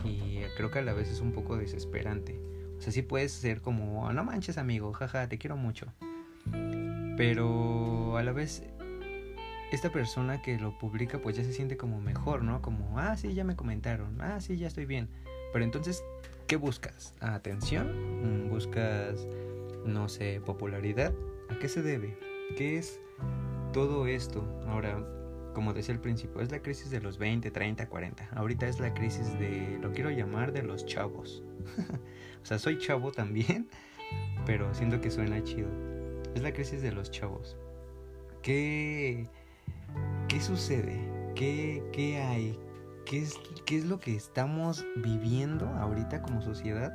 y 0.04 0.40
creo 0.56 0.72
que 0.72 0.80
a 0.80 0.82
la 0.82 0.94
vez 0.94 1.10
es 1.10 1.22
un 1.22 1.32
poco 1.32 1.58
desesperante. 1.58 2.40
O 2.78 2.82
sea, 2.82 2.92
sí 2.92 3.02
puedes 3.02 3.32
ser 3.32 3.62
como, 3.62 4.12
no 4.14 4.24
manches 4.24 4.58
amigo, 4.58 4.94
jaja, 4.94 5.28
te 5.28 5.38
quiero 5.38 5.58
mucho. 5.58 5.88
Pero 7.18 8.18
a 8.18 8.24
la 8.24 8.32
vez, 8.32 8.64
esta 9.72 9.92
persona 9.92 10.42
que 10.42 10.60
lo 10.60 10.78
publica 10.78 11.20
pues 11.20 11.36
ya 11.36 11.44
se 11.44 11.52
siente 11.52 11.76
como 11.76 12.00
mejor, 12.00 12.44
¿no? 12.44 12.62
Como, 12.62 13.00
ah, 13.00 13.18
sí, 13.18 13.34
ya 13.34 13.44
me 13.44 13.56
comentaron, 13.56 14.22
ah, 14.22 14.40
sí, 14.40 14.58
ya 14.58 14.68
estoy 14.68 14.86
bien. 14.86 15.10
Pero 15.52 15.66
entonces, 15.66 16.04
¿qué 16.48 16.56
buscas? 16.56 17.14
¿Atención? 17.20 18.46
Mm, 18.46 18.50
¿Buscas, 18.50 19.28
no 19.86 20.08
sé, 20.08 20.42
popularidad? 20.46 21.14
¿A 21.50 21.60
qué 21.60 21.68
se 21.68 21.82
debe? 21.82 22.18
¿Qué 22.56 22.78
es 22.78 23.00
todo 23.74 24.08
esto? 24.08 24.44
Ahora, 24.68 25.06
como 25.54 25.74
decía 25.74 25.94
al 25.94 26.02
principio, 26.02 26.42
es 26.42 26.50
la 26.52 26.62
crisis 26.62 26.90
de 26.90 27.02
los 27.02 27.18
20, 27.18 27.52
30, 27.52 27.90
40. 27.90 28.30
Ahorita 28.34 28.68
es 28.68 28.80
la 28.80 28.94
crisis 28.94 29.38
de, 29.38 29.78
lo 29.82 29.92
quiero 29.92 30.10
llamar, 30.10 30.54
de 30.54 30.64
los 30.64 30.86
chavos. 30.86 31.44
o 32.42 32.46
sea, 32.46 32.58
soy 32.58 32.80
chavo 32.80 33.12
también, 33.12 33.70
pero 34.46 34.74
siento 34.74 35.02
que 35.02 35.12
suena 35.12 35.44
chido. 35.44 35.68
Es 36.34 36.42
la 36.42 36.54
crisis 36.54 36.82
de 36.82 36.94
los 36.94 37.12
chavos. 37.12 37.58
¿Qué, 38.42 39.28
qué 40.30 40.40
sucede? 40.40 40.98
¿Qué, 41.36 41.84
qué 41.92 42.22
hay? 42.22 42.58
¿Qué 43.10 43.22
es, 43.22 43.40
¿Qué 43.66 43.78
es 43.78 43.86
lo 43.86 44.00
que 44.00 44.16
estamos 44.16 44.86
viviendo 44.98 45.66
ahorita 45.68 46.22
como 46.22 46.42
sociedad 46.42 46.94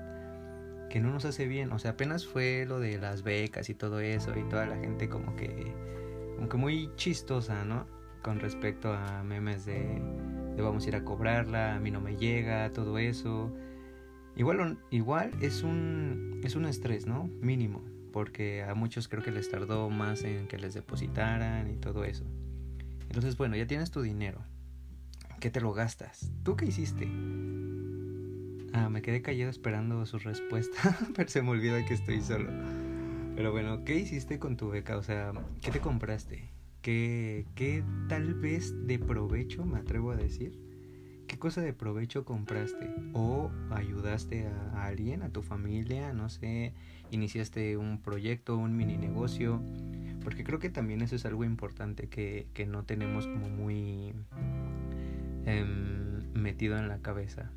que 0.91 1.01
no 1.01 1.11
nos 1.11 1.25
hace 1.25 1.47
bien? 1.47 1.73
O 1.73 1.79
sea, 1.79 1.93
apenas 1.93 2.27
fue 2.27 2.67
lo 2.67 2.81
de 2.81 2.99
las 2.99 3.23
becas 3.23 3.71
y 3.71 3.75
todo 3.75 4.01
eso 4.01 4.37
y 4.37 4.47
toda 4.49 4.67
la 4.67 4.77
gente 4.77 5.09
como 5.09 5.35
que, 5.37 5.75
como 6.51 6.65
muy 6.65 6.91
chistosa, 6.97 7.65
¿no? 7.65 7.87
Con 8.23 8.41
respecto 8.41 8.93
a 8.93 9.23
memes 9.23 9.65
de, 9.65 10.03
de 10.55 10.63
vamos 10.63 10.85
a 10.85 10.89
ir 10.89 10.97
a 10.97 11.05
cobrarla, 11.05 11.77
a 11.77 11.81
mí 11.81 11.91
no 11.91 12.03
me 12.03 12.17
llega, 12.17 12.71
todo 12.75 12.99
eso. 12.99 13.51
Igual, 14.37 14.79
igual 14.91 15.31
es 15.41 15.63
un, 15.63 16.43
es 16.45 16.57
un 16.57 16.67
estrés, 16.67 17.07
¿no? 17.07 17.25
Mínimo 17.41 17.83
porque 18.13 18.63
a 18.63 18.75
muchos 18.75 19.09
creo 19.09 19.23
que 19.23 19.31
les 19.31 19.49
tardó 19.49 19.89
más 19.89 20.23
en 20.25 20.47
que 20.47 20.59
les 20.59 20.75
depositaran 20.75 21.71
y 21.71 21.77
todo 21.79 22.05
eso. 22.05 22.27
Entonces, 23.09 23.39
bueno, 23.39 23.57
ya 23.57 23.67
tienes 23.67 23.91
tu 23.91 24.03
dinero. 24.03 24.45
¿Qué 25.43 25.51
te 25.51 25.61
lo 25.61 25.73
gastas? 25.73 26.31
¿Tú 26.45 26.55
qué 26.55 26.67
hiciste? 26.67 27.09
Ah, 28.73 28.89
me 28.89 29.03
quedé 29.03 29.23
callado 29.23 29.51
esperando 29.51 30.07
su 30.07 30.21
respuesta, 30.21 30.97
pero 31.17 31.29
se 31.29 31.43
me 31.43 31.51
olvida 31.51 31.85
que 31.85 31.95
estoy 31.95 32.21
solo. 32.21 32.49
Pero 33.35 33.51
bueno, 33.51 33.85
¿qué 33.85 33.97
hiciste 33.97 34.39
con 34.39 34.57
tu 34.57 34.69
beca? 34.69 34.97
O 34.97 35.03
sea, 35.03 35.33
¿qué 35.61 35.73
te 35.73 35.81
compraste? 35.81 36.49
¿Qué, 36.81 37.45
qué 37.57 37.83
tal 38.09 38.35
vez 38.35 38.87
de 38.87 39.01
provecho, 39.01 39.65
me 39.65 39.81
atrevo 39.81 40.13
a 40.13 40.17
decir? 40.17 40.61
¿Qué 41.27 41.41
cosa 41.41 41.61
de 41.61 41.73
provecho 41.73 42.25
compraste? 42.25 42.95
¿O 43.13 43.51
ayudaste 43.71 44.47
a, 44.47 44.79
a 44.79 44.87
alguien, 44.87 45.23
a 45.23 45.31
tu 45.31 45.43
familia, 45.43 46.13
no 46.13 46.29
sé, 46.29 46.73
iniciaste 47.11 47.77
un 47.77 48.01
proyecto, 48.01 48.57
un 48.57 48.77
mini 48.77 48.97
negocio, 48.97 49.61
porque 50.23 50.45
creo 50.45 50.61
que 50.61 50.71
también 50.71 51.03
eso 51.03 51.17
es 51.17 51.27
algo 51.27 51.43
importante 51.43 52.09
que, 52.09 52.47
que 52.55 52.65
no 52.65 52.85
tenemos 52.85 53.27
como 53.27 53.49
muy 53.49 54.15
em, 55.47 56.33
metido 56.35 56.77
en 56.77 56.89
la 56.89 56.99
cabeza. 57.01 57.51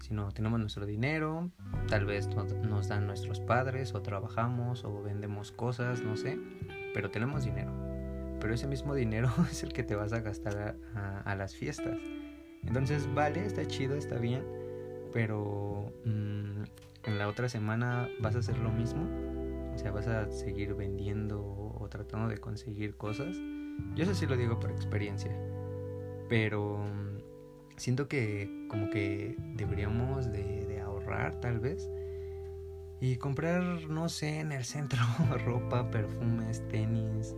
Si 0.00 0.14
no 0.14 0.30
tenemos 0.32 0.60
nuestro 0.60 0.86
dinero, 0.86 1.50
tal 1.88 2.06
vez 2.06 2.28
nos, 2.28 2.88
dan 2.88 3.06
nuestros 3.06 3.40
padres 3.40 3.94
o 3.94 4.02
trabajamos 4.02 4.84
o 4.84 5.02
vendemos 5.02 5.52
cosas, 5.52 6.02
no 6.02 6.16
sé, 6.16 6.38
pero 6.94 7.10
tenemos 7.10 7.44
dinero. 7.44 7.72
Pero 8.40 8.54
ese 8.54 8.66
mismo 8.66 8.94
dinero 8.94 9.30
es 9.50 9.62
el 9.62 9.72
que 9.72 9.82
te 9.82 9.96
vas 9.96 10.12
a 10.12 10.20
gastar 10.20 10.76
a, 10.94 11.34
las 11.34 11.54
fiestas. 11.54 11.98
Entonces, 12.64 13.12
vale, 13.14 13.44
está 13.44 13.66
chido, 13.66 13.96
está 13.96 14.18
bien, 14.18 14.44
pero 15.12 15.92
mm, 16.04 16.62
en 17.04 17.18
la 17.18 17.28
otra 17.28 17.48
semana 17.48 18.08
vas 18.20 18.34
a 18.36 18.38
hacer 18.38 18.58
lo 18.58 18.70
mismo. 18.70 19.06
O 19.74 19.78
sea, 19.78 19.92
vas 19.92 20.08
a 20.08 20.30
seguir 20.30 20.74
vendiendo 20.74 21.40
o 21.78 21.88
tratando 21.88 22.28
de 22.28 22.38
conseguir 22.38 22.96
cosas. 22.96 23.36
Yo 23.94 24.04
eso 24.04 24.14
sí 24.14 24.26
lo 24.26 24.36
digo 24.36 24.58
por 24.58 24.70
experiencia. 24.70 25.36
Pero 26.28 26.84
siento 27.78 28.08
que 28.08 28.66
como 28.68 28.90
que 28.90 29.36
deberíamos 29.54 30.30
de, 30.30 30.66
de 30.66 30.80
ahorrar 30.80 31.40
tal 31.40 31.60
vez. 31.60 31.88
Y 33.00 33.16
comprar, 33.16 33.62
no 33.88 34.08
sé, 34.08 34.40
en 34.40 34.50
el 34.52 34.64
centro 34.64 35.00
ropa, 35.44 35.90
perfumes, 35.90 36.66
tenis, 36.68 37.34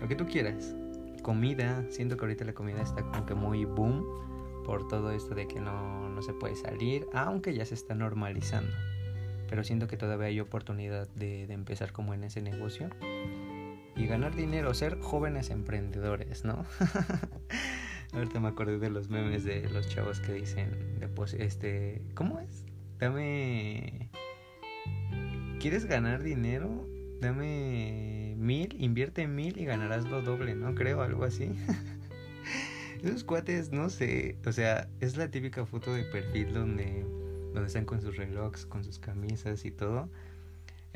lo 0.00 0.08
que 0.08 0.16
tú 0.16 0.26
quieras. 0.26 0.74
Comida, 1.22 1.84
siento 1.90 2.16
que 2.16 2.24
ahorita 2.24 2.44
la 2.44 2.54
comida 2.54 2.82
está 2.82 3.02
como 3.02 3.26
que 3.26 3.34
muy 3.34 3.64
boom 3.64 4.04
por 4.64 4.88
todo 4.88 5.10
esto 5.10 5.34
de 5.34 5.46
que 5.46 5.60
no, 5.60 6.08
no 6.08 6.22
se 6.22 6.32
puede 6.32 6.56
salir, 6.56 7.06
aunque 7.12 7.54
ya 7.54 7.64
se 7.64 7.74
está 7.74 7.94
normalizando 7.94 8.72
pero 9.48 9.64
siento 9.64 9.86
que 9.86 9.96
todavía 9.96 10.26
hay 10.26 10.40
oportunidad 10.40 11.08
de, 11.08 11.44
empezar 11.44 11.92
como 11.92 12.14
en 12.14 12.24
ese 12.24 12.42
negocio 12.42 12.90
y 13.94 14.06
ganar 14.06 14.34
dinero, 14.34 14.74
ser 14.74 15.00
jóvenes 15.00 15.50
emprendedores, 15.50 16.44
¿no? 16.44 16.64
Ahorita 18.16 18.40
me 18.40 18.48
acordé 18.48 18.78
de 18.78 18.90
los 18.90 19.10
memes 19.10 19.44
de 19.44 19.68
los 19.70 19.88
chavos 19.88 20.20
que 20.20 20.32
dicen, 20.32 20.70
este, 21.38 22.02
¿cómo 22.14 22.40
es? 22.40 22.64
Dame, 22.98 24.10
¿quieres 25.60 25.84
ganar 25.84 26.22
dinero? 26.22 26.88
Dame 27.20 28.34
mil, 28.38 28.74
invierte 28.78 29.28
mil 29.28 29.58
y 29.58 29.66
ganarás 29.66 30.06
lo 30.08 30.22
doble, 30.22 30.54
¿no? 30.54 30.74
Creo, 30.74 31.02
algo 31.02 31.24
así. 31.24 31.50
Esos 33.02 33.22
cuates, 33.22 33.70
no 33.70 33.90
sé, 33.90 34.38
o 34.46 34.52
sea, 34.52 34.88
es 35.00 35.16
la 35.16 35.30
típica 35.30 35.66
foto 35.66 35.92
de 35.92 36.04
perfil 36.04 36.54
donde 36.54 37.04
donde 37.56 37.68
están 37.68 37.86
con 37.86 38.00
sus 38.02 38.16
relojes, 38.16 38.66
con 38.66 38.84
sus 38.84 38.98
camisas 38.98 39.64
y 39.64 39.70
todo. 39.70 40.10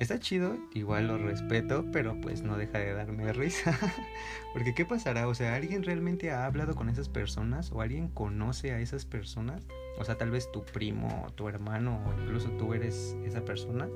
Está 0.00 0.19
chido, 0.19 0.57
igual 0.73 1.09
lo 1.09 1.19
respeto, 1.19 1.85
pero 1.92 2.19
pues 2.23 2.40
no 2.40 2.57
deja 2.57 2.78
de 2.78 2.95
darme 2.95 3.30
risa. 3.35 3.78
Porque 4.54 4.73
¿qué 4.73 4.87
pasará? 4.87 5.28
O 5.28 5.35
sea, 5.35 5.54
¿alguien 5.54 5.83
realmente 5.83 6.30
ha 6.30 6.47
hablado 6.47 6.75
con 6.75 6.88
esas 6.88 7.11
personas? 7.11 7.71
¿O 7.71 7.83
alguien 7.83 8.09
conoce 8.09 8.73
a 8.73 8.80
esas 8.80 9.04
personas? 9.04 9.66
O 9.99 10.04
sea, 10.07 10.16
tal 10.16 10.30
vez 10.30 10.50
tu 10.52 10.64
primo, 10.64 11.26
tu 11.35 11.49
hermano, 11.49 12.02
o 12.07 12.19
incluso 12.19 12.49
tú 12.52 12.73
eres 12.73 13.14
esa 13.26 13.45
persona. 13.45 13.90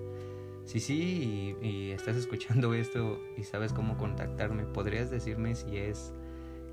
Si 0.67 0.79
sí, 0.79 1.57
y, 1.63 1.67
y 1.67 1.91
estás 1.93 2.17
escuchando 2.17 2.75
esto 2.75 3.19
y 3.39 3.45
sabes 3.45 3.73
cómo 3.73 3.97
contactarme, 3.97 4.65
¿podrías 4.65 5.11
decirme 5.11 5.55
si 5.55 5.79
es... 5.79 6.13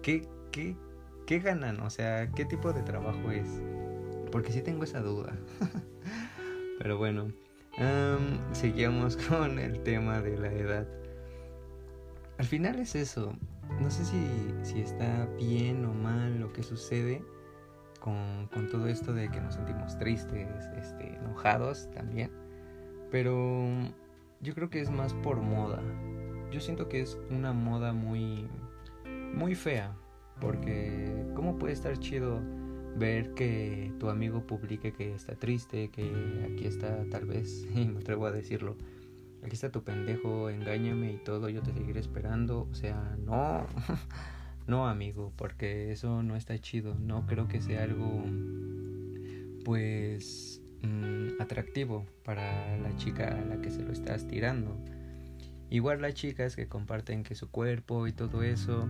¿Qué, 0.01 0.27
qué, 0.51 0.75
qué 1.25 1.39
ganan? 1.39 1.79
O 1.79 1.89
sea, 1.89 2.29
¿qué 2.31 2.43
tipo 2.43 2.73
de 2.73 2.83
trabajo 2.83 3.31
es? 3.31 3.47
Porque 4.29 4.51
sí 4.51 4.61
tengo 4.61 4.83
esa 4.83 4.99
duda. 4.99 5.37
Pero 6.79 6.97
bueno, 6.97 7.31
seguimos 8.51 9.17
con 9.29 9.59
el 9.59 9.81
tema 9.83 10.21
de 10.21 10.37
la 10.37 10.51
edad. 10.51 10.87
Al 12.37 12.45
final 12.45 12.79
es 12.79 12.95
eso. 12.95 13.33
No 13.79 13.89
sé 13.89 14.03
si, 14.05 14.27
si 14.63 14.81
está 14.81 15.27
bien 15.37 15.85
o 15.85 15.93
mal 15.93 16.39
lo 16.39 16.51
que 16.51 16.63
sucede 16.63 17.23
con, 17.99 18.47
con, 18.51 18.67
todo 18.69 18.87
esto 18.87 19.13
de 19.13 19.29
que 19.29 19.39
nos 19.39 19.55
sentimos 19.55 19.97
tristes, 19.97 20.49
este, 20.75 21.15
enojados 21.15 21.89
también. 21.91 22.31
Pero 23.11 23.67
yo 24.41 24.55
creo 24.55 24.69
que 24.69 24.81
es 24.81 24.89
más 24.89 25.13
por 25.13 25.37
moda. 25.37 25.81
Yo 26.51 26.59
siento 26.59 26.89
que 26.89 27.01
es 27.01 27.17
una 27.29 27.53
moda 27.53 27.93
muy, 27.93 28.47
muy 29.33 29.55
fea. 29.55 29.95
Porque, 30.39 31.25
¿cómo 31.35 31.59
puede 31.59 31.73
estar 31.73 31.97
chido? 31.99 32.41
Ver 32.97 33.33
que 33.33 33.93
tu 33.99 34.09
amigo 34.09 34.45
publique 34.45 34.93
que 34.93 35.13
está 35.13 35.35
triste, 35.35 35.89
que 35.89 36.47
aquí 36.51 36.65
está 36.65 37.03
tal 37.09 37.25
vez, 37.25 37.67
y 37.75 37.85
me 37.85 37.99
atrevo 37.99 38.25
a 38.25 38.31
decirlo, 38.31 38.77
aquí 39.43 39.53
está 39.53 39.71
tu 39.71 39.83
pendejo, 39.83 40.49
engáñame 40.49 41.13
y 41.13 41.17
todo, 41.17 41.49
yo 41.49 41.61
te 41.61 41.73
seguiré 41.73 41.99
esperando, 41.99 42.67
o 42.69 42.75
sea, 42.75 43.15
no, 43.19 43.65
no 44.67 44.87
amigo, 44.87 45.33
porque 45.35 45.91
eso 45.91 46.23
no 46.23 46.35
está 46.35 46.57
chido, 46.59 46.95
no 46.95 47.25
creo 47.25 47.47
que 47.47 47.61
sea 47.61 47.83
algo, 47.83 48.23
pues, 49.63 50.61
mm, 50.81 51.41
atractivo 51.41 52.05
para 52.23 52.77
la 52.77 52.95
chica 52.97 53.27
a 53.27 53.45
la 53.45 53.61
que 53.61 53.71
se 53.71 53.83
lo 53.83 53.91
estás 53.91 54.27
tirando. 54.27 54.77
Igual 55.69 56.01
las 56.01 56.15
chicas 56.15 56.57
que 56.57 56.67
comparten 56.67 57.23
que 57.23 57.33
su 57.33 57.49
cuerpo 57.49 58.05
y 58.05 58.11
todo 58.11 58.43
eso, 58.43 58.89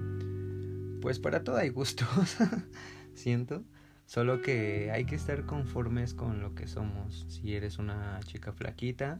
pues 0.99 1.19
para 1.19 1.43
todo 1.43 1.57
hay 1.57 1.69
gustos, 1.69 2.07
siento. 3.13 3.63
Solo 4.11 4.41
que 4.41 4.91
hay 4.91 5.05
que 5.05 5.15
estar 5.15 5.45
conformes 5.45 6.13
con 6.13 6.41
lo 6.41 6.53
que 6.53 6.67
somos. 6.67 7.25
Si 7.29 7.55
eres 7.55 7.77
una 7.77 8.19
chica 8.25 8.51
flaquita, 8.51 9.19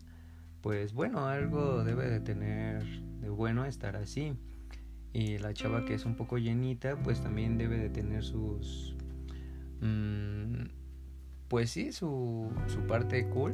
pues 0.59 0.91
bueno, 0.91 1.27
algo 1.27 1.85
debe 1.85 2.09
de 2.09 2.19
tener 2.19 2.83
de 3.21 3.29
bueno 3.29 3.63
estar 3.63 3.95
así. 3.95 4.33
Y 5.13 5.37
la 5.37 5.53
chava 5.53 5.85
que 5.85 5.93
es 5.93 6.03
un 6.03 6.17
poco 6.17 6.37
llenita, 6.37 6.97
pues 6.97 7.23
también 7.23 7.57
debe 7.57 7.77
de 7.77 7.89
tener 7.89 8.21
sus... 8.21 8.93
Mmm, 9.79 10.65
pues 11.47 11.69
sí, 11.69 11.93
su, 11.93 12.51
su 12.67 12.85
parte 12.85 13.29
cool, 13.29 13.53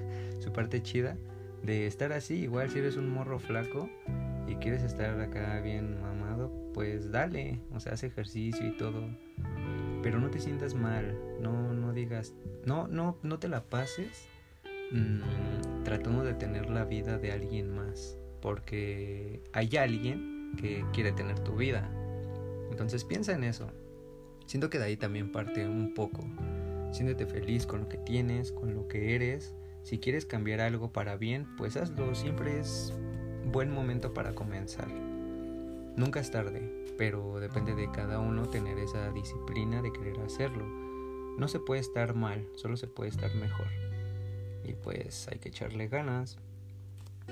su 0.40 0.52
parte 0.52 0.82
chida 0.82 1.16
de 1.62 1.86
estar 1.86 2.12
así. 2.12 2.40
Igual 2.40 2.70
si 2.70 2.80
eres 2.80 2.96
un 2.96 3.08
morro 3.08 3.38
flaco 3.38 3.88
y 4.48 4.56
quieres 4.56 4.82
estar 4.82 5.20
acá 5.20 5.60
bien 5.60 6.00
mamado, 6.00 6.52
pues 6.74 7.12
dale, 7.12 7.60
o 7.70 7.78
sea, 7.78 7.92
haz 7.92 8.02
ejercicio 8.02 8.66
y 8.66 8.76
todo. 8.76 9.08
Pero 10.02 10.18
no 10.18 10.30
te 10.30 10.40
sientas 10.40 10.74
mal, 10.74 11.16
no, 11.40 11.72
no 11.72 11.92
digas, 11.92 12.34
no, 12.64 12.88
no, 12.88 13.18
no 13.22 13.38
te 13.38 13.48
la 13.48 13.62
pases 13.62 14.26
mmm, 14.90 15.82
tratando 15.84 16.24
de 16.24 16.34
tener 16.34 16.68
la 16.68 16.84
vida 16.84 17.18
de 17.18 17.32
alguien 17.32 17.74
más, 17.74 18.16
porque 18.40 19.42
hay 19.52 19.76
alguien 19.76 20.54
que 20.56 20.84
quiere 20.92 21.12
tener 21.12 21.38
tu 21.40 21.54
vida. 21.56 21.88
Entonces 22.70 23.04
piensa 23.04 23.32
en 23.32 23.44
eso. 23.44 23.70
Siento 24.46 24.70
que 24.70 24.78
de 24.78 24.86
ahí 24.86 24.96
también 24.96 25.30
parte 25.30 25.66
un 25.66 25.94
poco 25.94 26.24
Siéntete 26.92 27.24
feliz 27.24 27.66
con 27.66 27.80
lo 27.80 27.88
que 27.88 27.96
tienes, 27.96 28.52
con 28.52 28.74
lo 28.74 28.86
que 28.86 29.14
eres. 29.14 29.54
Si 29.82 29.98
quieres 29.98 30.26
cambiar 30.26 30.60
algo 30.60 30.92
para 30.92 31.16
bien, 31.16 31.48
pues 31.56 31.76
hazlo. 31.76 32.14
Siempre 32.14 32.60
es 32.60 32.92
buen 33.50 33.70
momento 33.70 34.12
para 34.12 34.34
comenzar. 34.34 34.88
Nunca 35.96 36.20
es 36.20 36.30
tarde, 36.30 36.94
pero 36.96 37.38
depende 37.38 37.74
de 37.74 37.90
cada 37.90 38.18
uno 38.18 38.48
tener 38.48 38.78
esa 38.78 39.10
disciplina 39.12 39.82
de 39.82 39.92
querer 39.92 40.18
hacerlo. 40.20 40.64
No 41.38 41.48
se 41.48 41.60
puede 41.60 41.80
estar 41.80 42.14
mal, 42.14 42.48
solo 42.56 42.76
se 42.76 42.86
puede 42.86 43.10
estar 43.10 43.34
mejor. 43.34 43.66
Y 44.64 44.74
pues 44.74 45.28
hay 45.28 45.38
que 45.38 45.50
echarle 45.50 45.88
ganas. 45.88 46.38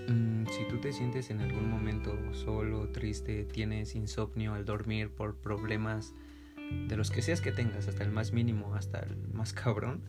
Mm, 0.09 0.47
si 0.47 0.65
tú 0.69 0.79
te 0.79 0.93
sientes 0.93 1.31
en 1.31 1.41
algún 1.41 1.71
momento 1.71 2.17
solo, 2.35 2.89
triste, 2.89 3.45
tienes 3.45 3.95
insomnio 3.95 4.55
al 4.55 4.65
dormir 4.65 5.11
por 5.11 5.37
problemas 5.37 6.15
de 6.89 6.97
los 6.97 7.11
que 7.11 7.23
seas 7.23 7.41
que 7.41 7.53
tengas, 7.53 7.89
hasta 7.89 8.05
el 8.05 8.11
más 8.11 8.33
mínimo, 8.33 8.75
hasta 8.75 9.01
el 9.01 9.17
más 9.33 9.53
cabrón, 9.55 10.03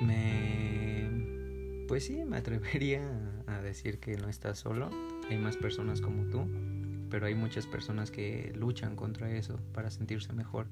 me... 0.00 1.10
Pues 1.88 2.04
sí, 2.04 2.24
me 2.24 2.38
atrevería 2.38 3.02
a 3.46 3.60
decir 3.60 4.00
que 4.00 4.16
no 4.16 4.28
estás 4.28 4.58
solo, 4.58 4.90
hay 5.30 5.38
más 5.38 5.56
personas 5.56 6.00
como 6.00 6.24
tú, 6.30 6.46
pero 7.10 7.26
hay 7.26 7.34
muchas 7.34 7.66
personas 7.66 8.10
que 8.10 8.52
luchan 8.56 8.96
contra 8.96 9.30
eso 9.30 9.60
para 9.72 9.90
sentirse 9.90 10.32
mejor 10.32 10.66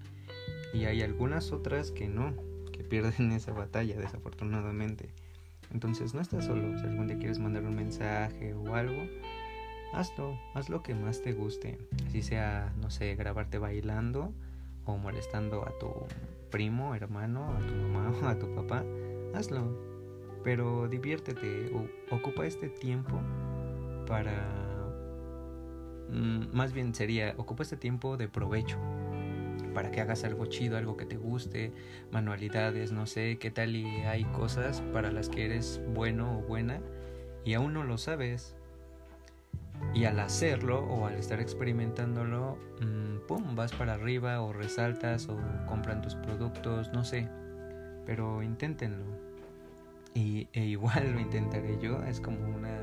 y 0.73 0.87
hay 0.87 1.02
algunas 1.02 1.52
otras 1.52 1.90
que 1.90 2.09
no, 2.09 2.35
que 2.73 2.85
pierden 2.88 3.32
esa 3.32 3.52
batalla 3.52 3.97
desafortunadamente. 3.97 5.11
Entonces 5.73 6.14
no 6.14 6.21
estás 6.21 6.44
solo, 6.44 6.78
si 6.78 6.85
algún 6.85 7.06
día 7.06 7.18
quieres 7.18 7.38
mandar 7.38 7.64
un 7.64 7.75
mensaje 7.75 8.52
o 8.52 8.75
algo, 8.75 9.06
hazlo, 9.92 10.38
haz 10.54 10.68
lo 10.68 10.82
que 10.82 10.94
más 10.94 11.23
te 11.23 11.32
guste. 11.32 11.78
Así 12.06 12.23
sea, 12.23 12.73
no 12.80 12.90
sé, 12.90 13.14
grabarte 13.14 13.59
bailando 13.59 14.32
o 14.84 14.99
molestando 14.99 15.67
a 15.67 15.78
tu 15.78 15.91
primo, 16.50 16.95
hermano, 16.95 17.56
a 17.56 17.60
tu 17.60 17.75
mamá 17.75 18.12
o 18.23 18.26
a 18.26 18.38
tu 18.38 18.54
papá, 18.54 18.84
hazlo. 19.34 19.93
Pero 20.45 20.88
diviértete, 20.88 21.71
o, 21.73 22.15
ocupa 22.15 22.47
este 22.47 22.69
tiempo 22.69 23.21
para... 24.06 24.32
Mm, 26.10 26.54
más 26.54 26.73
bien 26.73 26.95
sería, 26.95 27.34
ocupa 27.36 27.62
este 27.62 27.76
tiempo 27.76 28.17
de 28.17 28.28
provecho 28.28 28.78
para 29.75 29.91
que 29.91 30.00
hagas 30.02 30.25
algo 30.25 30.45
chido, 30.47 30.76
algo 30.76 30.99
que 30.99 31.06
te 31.06 31.17
guste, 31.17 31.73
manualidades, 32.10 32.93
no 32.93 33.06
sé, 33.06 33.38
qué 33.38 33.50
tal 33.50 33.75
y 33.75 33.86
hay 34.02 34.25
cosas 34.25 34.82
para 34.93 35.10
las 35.10 35.30
que 35.30 35.47
eres 35.47 35.80
bueno 35.95 36.38
o 36.38 36.43
buena 36.43 36.80
y 37.45 37.54
aún 37.54 37.73
no 37.73 37.82
lo 37.82 37.97
sabes 37.97 38.54
y 39.95 40.04
al 40.06 40.21
hacerlo 40.21 40.80
o 40.84 41.06
al 41.06 41.15
estar 41.15 41.41
experimentándolo, 41.41 42.56
mm, 42.80 43.26
pum, 43.26 43.54
vas 43.54 43.73
para 43.73 43.95
arriba 43.95 44.41
o 44.41 44.52
resaltas 44.52 45.28
o 45.28 45.38
compran 45.67 46.00
tus 46.00 46.15
productos, 46.15 46.93
no 46.93 47.04
sé. 47.04 47.28
Pero 48.06 48.43
inténtenlo. 48.43 49.04
Y, 50.15 50.49
e 50.52 50.65
igual 50.65 51.12
lo 51.12 51.21
intentaré 51.21 51.78
yo. 51.80 52.02
Es 52.04 52.21
como 52.21 52.38
una... 52.49 52.82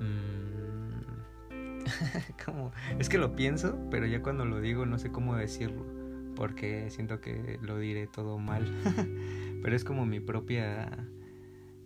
Mm, 0.00 1.86
es 2.98 3.08
que 3.08 3.18
lo 3.18 3.36
pienso, 3.36 3.78
pero 3.90 4.06
ya 4.06 4.22
cuando 4.22 4.44
lo 4.44 4.60
digo 4.60 4.86
no 4.86 4.98
sé 4.98 5.10
cómo 5.10 5.36
decirlo. 5.36 5.84
Porque 6.34 6.90
siento 6.90 7.20
que 7.20 7.58
lo 7.62 7.78
diré 7.78 8.06
todo 8.06 8.38
mal. 8.38 8.66
pero 9.62 9.74
es 9.74 9.84
como 9.84 10.06
mi 10.06 10.20
propia... 10.20 10.90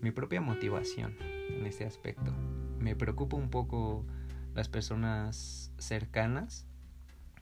Mi 0.02 0.10
propia 0.10 0.40
motivación 0.40 1.14
en 1.20 1.66
este 1.66 1.84
aspecto. 1.84 2.32
Me 2.78 2.96
preocupa 2.96 3.36
un 3.36 3.50
poco 3.50 4.06
las 4.54 4.68
personas 4.68 5.72
cercanas 5.78 6.66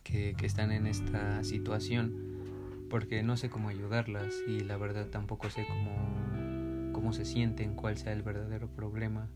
que, 0.02 0.34
están 0.42 0.72
en 0.72 0.86
esta 0.86 1.44
situación 1.44 2.86
porque 2.90 3.22
no 3.22 3.36
sé 3.36 3.50
cómo 3.50 3.68
ayudarlas 3.68 4.34
y 4.46 4.60
la 4.60 4.76
verdad 4.78 5.06
tampoco 5.08 5.50
sé 5.50 5.66
cómo, 5.66 6.92
cómo 6.92 7.12
se 7.12 7.24
sienten, 7.24 7.74
cuál 7.74 7.98
sea 7.98 8.12
el 8.12 8.22
verdadero 8.22 8.68
problema. 8.68 9.28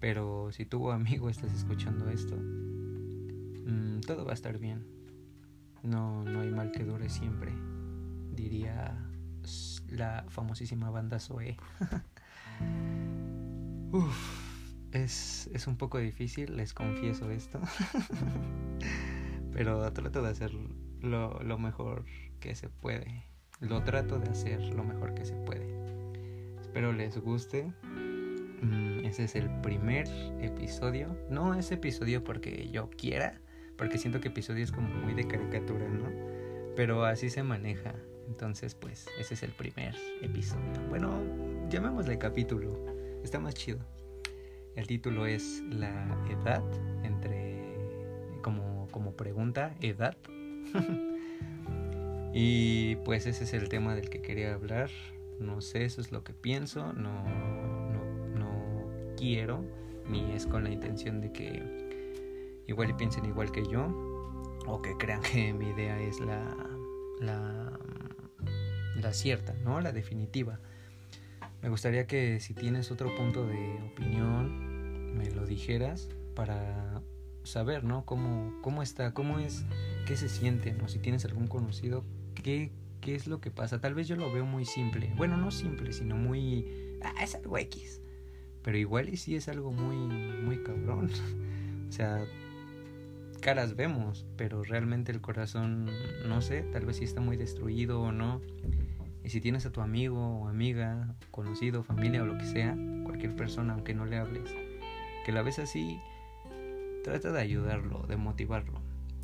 Pero 0.00 0.50
si 0.52 0.64
tu 0.64 0.90
amigo 0.90 1.28
estás 1.28 1.52
escuchando 1.54 2.08
esto, 2.10 2.36
mm, 2.36 4.00
todo 4.00 4.24
va 4.24 4.32
a 4.32 4.34
estar 4.34 4.58
bien. 4.58 4.86
No, 5.82 6.24
no 6.24 6.40
hay 6.40 6.50
mal 6.50 6.72
que 6.72 6.84
dure 6.84 7.08
siempre, 7.08 7.52
diría 8.32 9.06
la 9.88 10.26
famosísima 10.28 10.90
banda 10.90 11.18
Zoe. 11.18 11.56
Uf 13.92 14.50
es, 14.92 15.48
es 15.52 15.66
un 15.66 15.76
poco 15.76 15.98
difícil, 15.98 16.56
les 16.56 16.74
confieso 16.74 17.30
esto. 17.30 17.60
Pero 19.52 19.92
trato 19.92 20.22
de 20.22 20.28
hacer 20.28 20.52
lo, 21.00 21.40
lo 21.42 21.58
mejor 21.58 22.04
que 22.40 22.54
se 22.54 22.68
puede. 22.68 23.24
Lo 23.60 23.82
trato 23.82 24.18
de 24.18 24.30
hacer 24.30 24.60
lo 24.74 24.84
mejor 24.84 25.14
que 25.14 25.24
se 25.24 25.34
puede. 25.34 25.66
Espero 26.60 26.92
les 26.92 27.18
guste. 27.18 27.72
Mm, 28.62 29.04
ese 29.04 29.24
es 29.24 29.34
el 29.36 29.48
primer 29.60 30.06
episodio. 30.40 31.16
No 31.28 31.54
es 31.54 31.72
episodio 31.72 32.22
porque 32.22 32.68
yo 32.70 32.90
quiera, 32.90 33.40
porque 33.76 33.98
siento 33.98 34.20
que 34.20 34.28
episodio 34.28 34.64
es 34.64 34.72
como 34.72 34.88
muy 34.88 35.14
de 35.14 35.26
caricatura, 35.26 35.88
¿no? 35.88 36.08
Pero 36.76 37.04
así 37.04 37.30
se 37.30 37.42
maneja. 37.42 37.94
Entonces, 38.28 38.74
pues, 38.74 39.08
ese 39.18 39.34
es 39.34 39.42
el 39.42 39.50
primer 39.50 39.94
episodio. 40.22 40.88
Bueno, 40.88 41.20
llamémosle 41.68 42.18
capítulo. 42.18 42.78
Está 43.24 43.40
más 43.40 43.54
chido. 43.54 43.78
El 44.76 44.86
título 44.86 45.26
es 45.26 45.62
La 45.70 46.16
edad, 46.30 46.62
entre 47.02 47.74
como, 48.42 48.88
como 48.90 49.12
pregunta, 49.14 49.74
edad. 49.80 50.16
y 52.32 52.96
pues 52.96 53.26
ese 53.26 53.44
es 53.44 53.52
el 53.52 53.68
tema 53.68 53.94
del 53.94 54.08
que 54.08 54.22
quería 54.22 54.54
hablar. 54.54 54.90
No 55.38 55.60
sé, 55.60 55.84
eso 55.84 56.00
es 56.00 56.12
lo 56.12 56.22
que 56.22 56.34
pienso. 56.34 56.92
No, 56.92 57.24
quiero, 59.20 59.62
ni 60.08 60.32
es 60.32 60.46
con 60.46 60.64
la 60.64 60.70
intención 60.70 61.20
de 61.20 61.30
que 61.30 62.64
igual 62.66 62.88
y 62.90 62.94
piensen 62.94 63.26
igual 63.26 63.52
que 63.52 63.62
yo, 63.66 63.86
o 64.66 64.80
que 64.80 64.96
crean 64.96 65.20
que 65.20 65.52
mi 65.52 65.68
idea 65.68 66.00
es 66.00 66.20
la, 66.20 66.56
la, 67.20 67.78
la 68.96 69.12
cierta, 69.12 69.54
¿no? 69.62 69.80
La 69.80 69.92
definitiva. 69.92 70.58
Me 71.62 71.68
gustaría 71.68 72.06
que 72.06 72.40
si 72.40 72.54
tienes 72.54 72.90
otro 72.90 73.14
punto 73.14 73.46
de 73.46 73.78
opinión, 73.92 75.14
me 75.16 75.30
lo 75.30 75.44
dijeras 75.44 76.08
para 76.34 77.02
saber, 77.42 77.84
¿no? 77.84 78.06
Cómo, 78.06 78.58
cómo 78.62 78.82
está, 78.82 79.12
cómo 79.12 79.38
es, 79.38 79.66
qué 80.06 80.16
se 80.16 80.30
siente, 80.30 80.72
¿no? 80.72 80.88
Si 80.88 80.98
tienes 80.98 81.26
algún 81.26 81.46
conocido, 81.46 82.04
qué, 82.34 82.72
qué 83.02 83.14
es 83.14 83.26
lo 83.26 83.40
que 83.42 83.50
pasa. 83.50 83.80
Tal 83.80 83.94
vez 83.94 84.08
yo 84.08 84.16
lo 84.16 84.32
veo 84.32 84.46
muy 84.46 84.64
simple. 84.64 85.12
Bueno, 85.16 85.36
no 85.36 85.50
simple, 85.50 85.92
sino 85.92 86.16
muy... 86.16 86.96
Ah, 87.02 87.22
es 87.22 87.34
algo 87.34 87.58
X. 87.58 88.00
Pero 88.62 88.78
igual 88.78 89.08
y 89.08 89.16
sí 89.16 89.36
es 89.36 89.48
algo 89.48 89.72
muy, 89.72 89.96
muy 89.96 90.62
cabrón. 90.62 91.10
o 91.88 91.92
sea, 91.92 92.24
caras 93.40 93.74
vemos, 93.74 94.26
pero 94.36 94.62
realmente 94.62 95.12
el 95.12 95.20
corazón, 95.20 95.90
no 96.26 96.42
sé, 96.42 96.62
tal 96.72 96.86
vez 96.86 96.96
sí 96.96 97.04
está 97.04 97.20
muy 97.20 97.36
destruido 97.36 98.00
o 98.00 98.12
no. 98.12 98.40
Y 99.24 99.30
si 99.30 99.40
tienes 99.40 99.66
a 99.66 99.72
tu 99.72 99.80
amigo 99.80 100.40
o 100.40 100.48
amiga, 100.48 101.14
conocido, 101.30 101.82
familia 101.82 102.22
o 102.22 102.26
lo 102.26 102.38
que 102.38 102.46
sea, 102.46 102.76
cualquier 103.04 103.36
persona, 103.36 103.74
aunque 103.74 103.94
no 103.94 104.06
le 104.06 104.16
hables, 104.16 104.50
que 105.24 105.32
la 105.32 105.42
ves 105.42 105.58
así, 105.58 106.00
trata 107.04 107.32
de 107.32 107.40
ayudarlo, 107.40 108.04
de 108.08 108.16
motivarlo. 108.16 108.80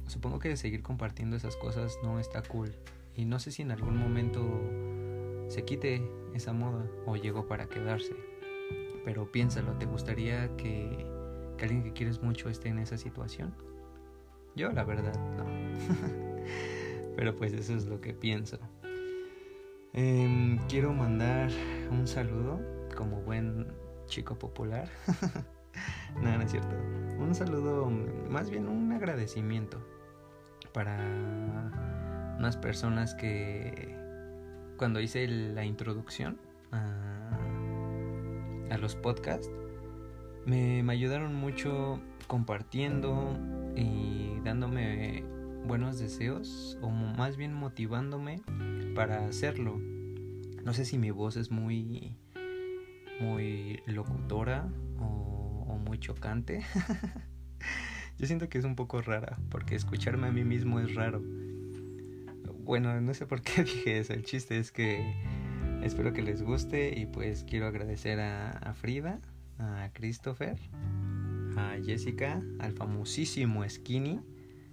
Supongo 0.07 0.39
que 0.39 0.57
seguir 0.57 0.83
compartiendo 0.83 1.37
esas 1.37 1.57
cosas 1.57 1.99
no 2.03 2.21
está 2.21 2.43
cool. 2.43 2.73
Y 3.15 3.25
no 3.25 3.39
sé 3.39 3.51
si 3.51 3.63
en 3.63 3.71
algún 3.71 3.97
momento 3.97 4.61
se 5.49 5.65
quite 5.65 6.03
esa 6.35 6.53
moda 6.53 6.87
o 7.07 7.17
llegó 7.17 7.47
para 7.47 7.67
quedarse. 7.67 8.15
Pero 9.07 9.31
piénsalo, 9.31 9.73
¿te 9.75 9.87
gustaría 9.87 10.49
que, 10.57 11.07
alguien 11.61 11.85
que 11.85 11.93
quieres 11.93 12.21
mucho 12.21 12.49
esté 12.51 12.71
en 12.71 12.81
esa 12.81 12.99
situación? 12.99 13.55
Yo 14.57 14.73
la 14.73 14.83
verdad 14.83 15.15
no. 15.37 15.45
Pero 17.17 17.37
pues 17.37 17.53
eso 17.53 17.77
es 17.77 17.87
lo 17.87 18.01
que 18.01 18.13
pienso. 18.13 18.59
Em, 19.93 20.59
quiero 20.67 20.93
mandar 20.93 21.51
un 21.89 22.05
saludo 22.09 22.61
como 22.97 23.21
buen 23.23 23.69
chico 24.07 24.37
popular. 24.37 24.91
no, 26.21 26.37
no 26.37 26.43
es 26.43 26.51
cierto. 26.51 26.75
Un 27.21 27.33
saludo, 27.33 27.89
más 27.89 28.51
bien 28.51 28.67
un 28.67 28.91
agradecimiento 28.91 29.79
para 30.73 30.99
unas 32.39 32.57
personas 32.57 33.15
que 33.15 33.97
cuando 34.77 34.99
hice 34.99 35.29
la 35.29 35.65
introducción 35.65 36.41
a, 36.73 37.26
a 38.71 38.79
los 38.79 38.97
podcasts 38.97 39.51
me, 40.47 40.83
me 40.83 40.93
ayudaron 40.93 41.35
mucho 41.35 42.01
compartiendo 42.27 43.37
y 43.75 44.41
dándome 44.45 45.25
buenos 45.67 45.99
deseos 45.99 46.79
o 46.81 46.91
más 46.91 47.37
bien 47.37 47.53
motivándome 47.53 48.43
para 48.95 49.27
hacerlo. 49.27 49.79
No 50.65 50.73
sé 50.73 50.85
si 50.85 50.99
mi 50.99 51.11
voz 51.11 51.37
es 51.37 51.51
muy 51.51 52.17
muy 53.21 53.81
locutora 53.87 54.69
o, 55.01 55.67
o 55.69 55.79
muy 55.79 55.99
chocante. 55.99 56.63
Yo 58.19 58.27
siento 58.27 58.49
que 58.49 58.59
es 58.59 58.65
un 58.65 58.77
poco 58.77 59.03
rara 59.03 59.39
porque 59.51 59.75
escucharme 59.75 60.29
a 60.29 60.33
mí 60.33 60.45
mismo 60.45 60.81
es 60.81 60.95
raro. 60.95 61.23
Bueno, 62.67 63.01
no 63.01 63.15
sé 63.15 63.27
por 63.27 63.43
qué 63.43 63.63
dije 63.65 63.99
eso. 63.99 64.13
El 64.13 64.25
chiste 64.25 64.59
es 64.59 64.73
que 64.73 65.15
espero 65.87 66.13
que 66.13 66.23
les 66.23 66.43
guste 66.43 66.99
y 66.99 67.07
pues 67.07 67.45
quiero 67.45 67.67
agradecer 67.67 68.19
a, 68.21 68.75
Frida, 68.75 69.21
a 69.59 69.91
Christopher, 69.93 70.59
a 71.57 71.77
Jessica, 71.85 72.43
al 72.59 72.73
famosísimo 72.73 73.67
Skinny. 73.69 74.21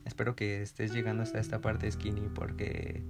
Espero 0.05 0.35
que 0.35 0.61
estés 0.61 0.91
llegando 0.91 1.23
hasta 1.23 1.39
esta 1.39 1.61
parte 1.61 1.89
Skinny 1.89 2.29
porque 2.33 3.03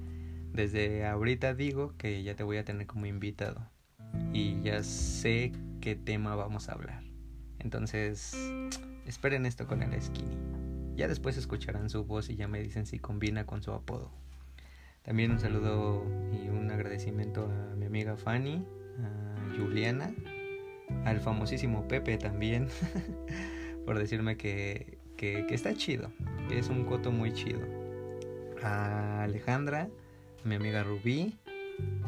desde 0.51 1.05
ahorita 1.05 1.55
digo 1.55 1.93
que 1.97 2.21
ya 2.23 2.35
te 2.35 2.43
voy 2.43 2.57
a 2.57 2.65
tener 2.65 2.87
como 2.87 3.05
invitado 3.05 3.69
y 4.33 4.61
ya 4.61 4.83
sé 4.83 5.53
qué 5.79 5.95
tema 5.95 6.35
vamos 6.35 6.69
a 6.69 6.73
hablar. 6.73 7.03
Entonces, 7.59 8.35
esperen 9.07 9.45
esto 9.45 9.65
con 9.65 9.81
el 9.81 9.99
Skinny. 10.01 10.37
Ya 10.95 11.07
después 11.07 11.37
escucharán 11.37 11.89
su 11.89 12.03
voz 12.03 12.29
y 12.29 12.35
ya 12.35 12.47
me 12.47 12.61
dicen 12.61 12.85
si 12.85 12.99
combina 12.99 13.45
con 13.45 13.63
su 13.63 13.71
apodo. 13.71 14.11
También 15.03 15.31
un 15.31 15.39
saludo 15.39 16.05
y 16.31 16.47
un 16.47 16.71
agradecimiento 16.71 17.45
a 17.45 17.75
mi 17.75 17.85
amiga 17.85 18.15
Fanny, 18.15 18.65
a 19.01 19.57
Juliana, 19.57 20.13
al 21.03 21.19
famosísimo 21.19 21.87
Pepe 21.89 22.17
también, 22.17 22.69
por 23.85 23.99
decirme 23.99 24.37
que, 24.37 24.97
que, 25.17 25.45
que, 25.45 25.55
está 25.55 25.73
chido, 25.73 26.09
que 26.47 26.57
es 26.57 26.69
un 26.69 26.85
coto 26.85 27.11
muy 27.11 27.33
chido. 27.33 27.59
A 28.63 29.23
Alejandra, 29.23 29.89
a 30.43 30.47
mi 30.47 30.55
amiga 30.55 30.83
Rubí, 30.83 31.35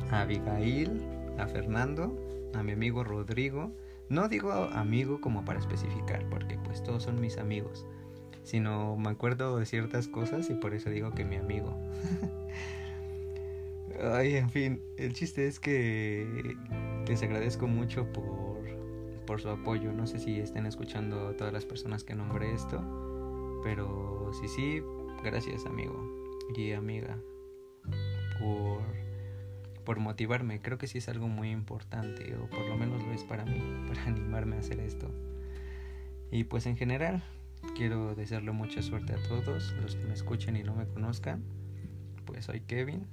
a 0.09 0.21
Abigail, 0.21 1.01
a 1.37 1.47
Fernando, 1.47 2.17
a 2.53 2.63
mi 2.63 2.71
amigo 2.71 3.03
Rodrigo. 3.03 3.75
No 4.07 4.29
digo 4.29 4.53
amigo 4.53 5.19
como 5.19 5.43
para 5.43 5.59
especificar, 5.59 6.25
porque 6.29 6.57
pues 6.59 6.81
todos 6.81 7.03
son 7.03 7.19
mis 7.19 7.39
amigos, 7.39 7.85
sino 8.43 8.95
me 8.95 9.09
acuerdo 9.09 9.57
de 9.57 9.65
ciertas 9.65 10.07
cosas 10.07 10.49
y 10.49 10.53
por 10.53 10.73
eso 10.73 10.89
digo 10.89 11.11
que 11.11 11.25
mi 11.25 11.35
amigo. 11.35 11.77
Ay, 14.01 14.35
en 14.35 14.49
fin, 14.49 14.81
el 14.97 15.13
chiste 15.13 15.47
es 15.47 15.59
que 15.59 16.55
les 17.07 17.23
agradezco 17.23 17.67
mucho 17.67 18.11
por, 18.11 18.59
por 19.25 19.41
su 19.41 19.49
apoyo. 19.49 19.91
No 19.93 20.05
sé 20.05 20.19
si 20.19 20.39
estén 20.39 20.65
escuchando 20.65 21.33
todas 21.35 21.53
las 21.53 21.65
personas 21.65 22.03
que 22.03 22.15
nombré 22.15 22.53
esto, 22.53 22.81
pero 23.63 24.31
si 24.33 24.47
sí, 24.47 24.81
gracias 25.23 25.65
amigo 25.65 25.95
y 26.55 26.73
amiga 26.73 27.17
por 28.39 28.83
por 29.85 29.99
motivarme. 29.99 30.59
Creo 30.59 30.77
que 30.77 30.87
sí 30.87 30.97
es 30.97 31.07
algo 31.07 31.27
muy 31.27 31.51
importante, 31.51 32.35
o 32.35 32.49
por 32.49 32.67
lo 32.67 32.75
menos 32.75 33.03
lo 33.05 33.13
es 33.13 33.23
para 33.23 33.45
mí, 33.45 33.61
para 33.87 34.03
animarme 34.05 34.57
a 34.57 34.59
hacer 34.59 34.79
esto. 34.79 35.09
Y 36.31 36.45
pues 36.45 36.65
en 36.65 36.75
general, 36.75 37.23
quiero 37.75 38.15
desearle 38.15 38.51
mucha 38.51 38.81
suerte 38.81 39.13
a 39.13 39.23
todos 39.27 39.73
los 39.81 39.95
que 39.95 40.05
me 40.05 40.13
escuchen 40.13 40.57
y 40.57 40.63
no 40.63 40.75
me 40.75 40.87
conozcan. 40.87 41.43
Pues 42.25 42.45
soy 42.45 42.61
Kevin 42.61 43.05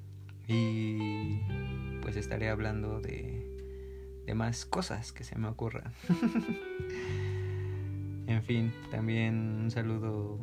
y 0.48 1.40
pues 2.00 2.16
estaré 2.16 2.48
hablando 2.48 3.00
de, 3.00 3.46
de 4.26 4.34
más 4.34 4.64
cosas 4.64 5.12
que 5.12 5.24
se 5.24 5.38
me 5.38 5.48
ocurran. 5.48 5.92
en 8.26 8.42
fin, 8.42 8.72
también 8.90 9.60
un 9.62 9.70
saludo. 9.70 10.38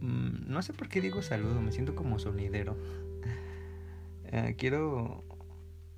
Mm, 0.00 0.50
no 0.50 0.62
sé 0.62 0.72
por 0.72 0.88
qué 0.88 1.00
digo 1.00 1.22
saludo, 1.22 1.60
me 1.60 1.72
siento 1.72 1.94
como 1.94 2.18
sonidero. 2.18 2.76
Uh, 4.32 4.52
quiero 4.56 5.24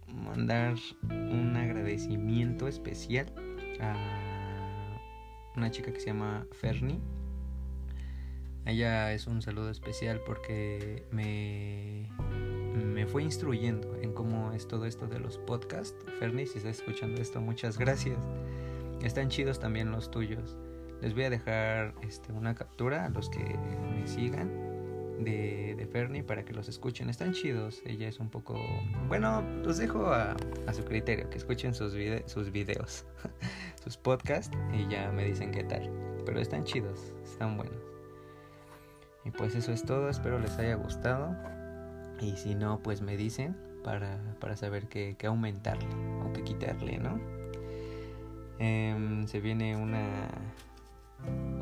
mandar 0.06 0.76
un 1.10 1.56
agradecimiento 1.56 2.68
especial 2.68 3.32
a 3.80 4.98
una 5.56 5.70
chica 5.70 5.92
que 5.92 6.00
se 6.00 6.06
llama 6.06 6.46
Fernie. 6.52 7.00
Ella 8.64 9.12
es 9.12 9.26
un 9.26 9.42
saludo 9.42 9.70
especial 9.70 10.20
porque 10.24 11.04
me, 11.10 12.08
me 12.74 13.06
fue 13.06 13.22
instruyendo 13.22 13.96
en 14.00 14.12
cómo 14.12 14.52
es 14.52 14.66
todo 14.66 14.86
esto 14.86 15.06
de 15.06 15.18
los 15.20 15.38
podcasts. 15.38 15.94
Fernie, 16.18 16.46
si 16.46 16.58
estás 16.58 16.78
escuchando 16.78 17.20
esto, 17.20 17.40
muchas 17.40 17.78
gracias. 17.78 18.18
Están 19.02 19.28
chidos 19.28 19.58
también 19.58 19.90
los 19.90 20.10
tuyos. 20.10 20.56
Les 21.00 21.14
voy 21.14 21.24
a 21.24 21.30
dejar 21.30 21.94
este, 22.02 22.32
una 22.32 22.54
captura 22.54 23.06
a 23.06 23.08
los 23.08 23.28
que 23.28 23.40
me 23.40 24.06
sigan 24.06 24.48
de, 25.24 25.74
de 25.76 25.86
Fernie 25.86 26.22
para 26.22 26.44
que 26.44 26.52
los 26.52 26.68
escuchen. 26.68 27.10
Están 27.10 27.32
chidos. 27.32 27.82
Ella 27.84 28.08
es 28.08 28.20
un 28.20 28.30
poco. 28.30 28.58
Bueno, 29.08 29.42
los 29.64 29.78
dejo 29.78 30.06
a, 30.06 30.36
a 30.66 30.72
su 30.72 30.84
criterio, 30.84 31.28
que 31.28 31.38
escuchen 31.38 31.74
sus, 31.74 31.94
sus 32.26 32.52
videos, 32.52 33.04
sus 33.82 33.96
podcasts 33.96 34.56
y 34.72 34.88
ya 34.88 35.10
me 35.10 35.24
dicen 35.24 35.50
qué 35.50 35.64
tal. 35.64 35.90
Pero 36.24 36.40
están 36.40 36.64
chidos, 36.64 37.12
están 37.24 37.56
buenos. 37.56 37.82
Y 39.24 39.30
pues 39.30 39.54
eso 39.54 39.72
es 39.72 39.82
todo. 39.84 40.08
Espero 40.08 40.38
les 40.38 40.56
haya 40.58 40.74
gustado. 40.76 41.36
Y 42.20 42.36
si 42.36 42.54
no, 42.54 42.80
pues 42.82 43.02
me 43.02 43.16
dicen 43.16 43.56
para, 43.82 44.18
para 44.40 44.56
saber 44.56 44.88
qué, 44.88 45.16
qué 45.18 45.26
aumentarle 45.26 45.88
o 46.24 46.32
qué 46.32 46.42
quitarle, 46.44 46.98
¿no? 46.98 47.20
Eh, 48.58 49.24
se 49.26 49.40
viene 49.40 49.76
una 49.76 50.28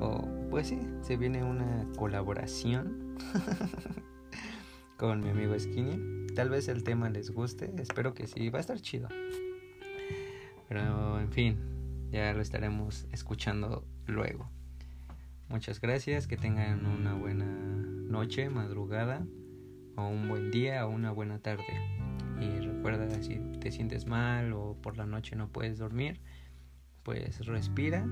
o 0.01 0.27
pues 0.51 0.69
sí, 0.69 0.79
se 1.03 1.17
viene 1.17 1.45
una 1.45 1.87
colaboración 1.97 3.17
con 4.97 5.23
mi 5.23 5.31
amigo 5.31 5.59
Skinny. 5.59 6.27
Tal 6.35 6.49
vez 6.49 6.69
el 6.69 6.85
tema 6.85 7.11
les 7.11 7.31
guste, 7.31 7.73
espero 7.79 8.15
que 8.15 8.27
sí, 8.27 8.51
va 8.51 8.59
a 8.59 8.61
estar 8.61 8.81
chido. 8.81 9.09
Pero 10.69 11.21
en 11.21 11.31
fin, 11.33 11.59
ya 12.11 12.33
lo 12.33 12.41
estaremos 12.41 13.07
escuchando 13.13 13.85
luego. 14.07 14.51
Muchas 15.49 15.81
gracias, 15.81 16.27
que 16.27 16.37
tengan 16.37 16.87
una 16.87 17.15
buena 17.15 17.45
noche, 17.45 18.49
madrugada, 18.51 19.27
un 20.09 20.29
buen 20.29 20.51
día, 20.51 20.87
o 20.87 20.91
una 20.91 21.11
buena 21.11 21.39
tarde. 21.39 21.65
Y 22.41 22.59
recuerda, 22.61 23.23
si 23.23 23.37
te 23.61 23.71
sientes 23.71 24.07
mal 24.07 24.53
o 24.53 24.77
por 24.81 24.97
la 24.97 25.07
noche 25.07 25.37
no 25.37 25.49
puedes 25.49 25.79
dormir, 25.79 26.21
pues 27.03 27.45
respira 27.47 28.07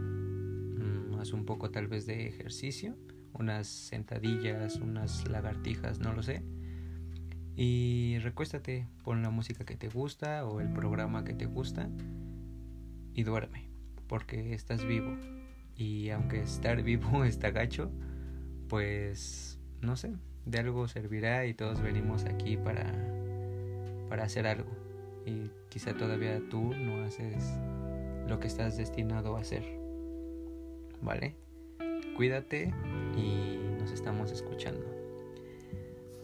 haz 1.20 1.32
un 1.32 1.44
poco 1.44 1.70
tal 1.70 1.88
vez 1.88 2.06
de 2.06 2.26
ejercicio, 2.26 2.96
unas 3.32 3.66
sentadillas, 3.66 4.76
unas 4.76 5.28
lagartijas, 5.28 6.00
no 6.00 6.12
lo 6.12 6.22
sé. 6.22 6.42
Y 7.56 8.18
recuéstate, 8.20 8.86
pon 9.02 9.22
la 9.22 9.30
música 9.30 9.64
que 9.64 9.76
te 9.76 9.88
gusta 9.88 10.46
o 10.46 10.60
el 10.60 10.72
programa 10.72 11.24
que 11.24 11.34
te 11.34 11.46
gusta 11.46 11.90
y 13.14 13.24
duerme, 13.24 13.68
porque 14.06 14.54
estás 14.54 14.84
vivo. 14.84 15.16
Y 15.74 16.10
aunque 16.10 16.40
estar 16.40 16.82
vivo 16.84 17.24
está 17.24 17.50
gacho, 17.50 17.90
pues 18.68 19.58
no 19.80 19.96
sé, 19.96 20.14
de 20.48 20.58
algo 20.58 20.88
servirá 20.88 21.46
y 21.46 21.54
todos 21.54 21.80
venimos 21.80 22.24
aquí 22.24 22.56
para, 22.56 22.92
para 24.08 24.24
hacer 24.24 24.46
algo. 24.46 24.70
Y 25.26 25.50
quizá 25.68 25.94
todavía 25.94 26.40
tú 26.50 26.74
no 26.74 27.04
haces 27.04 27.44
lo 28.26 28.40
que 28.40 28.46
estás 28.46 28.76
destinado 28.76 29.36
a 29.36 29.40
hacer. 29.40 29.78
¿vale? 31.02 31.34
Cuídate 32.16 32.72
y 33.16 33.58
nos 33.78 33.92
estamos 33.92 34.32
escuchando. 34.32 34.84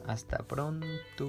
Hasta 0.07 0.39
pronto. 0.39 1.29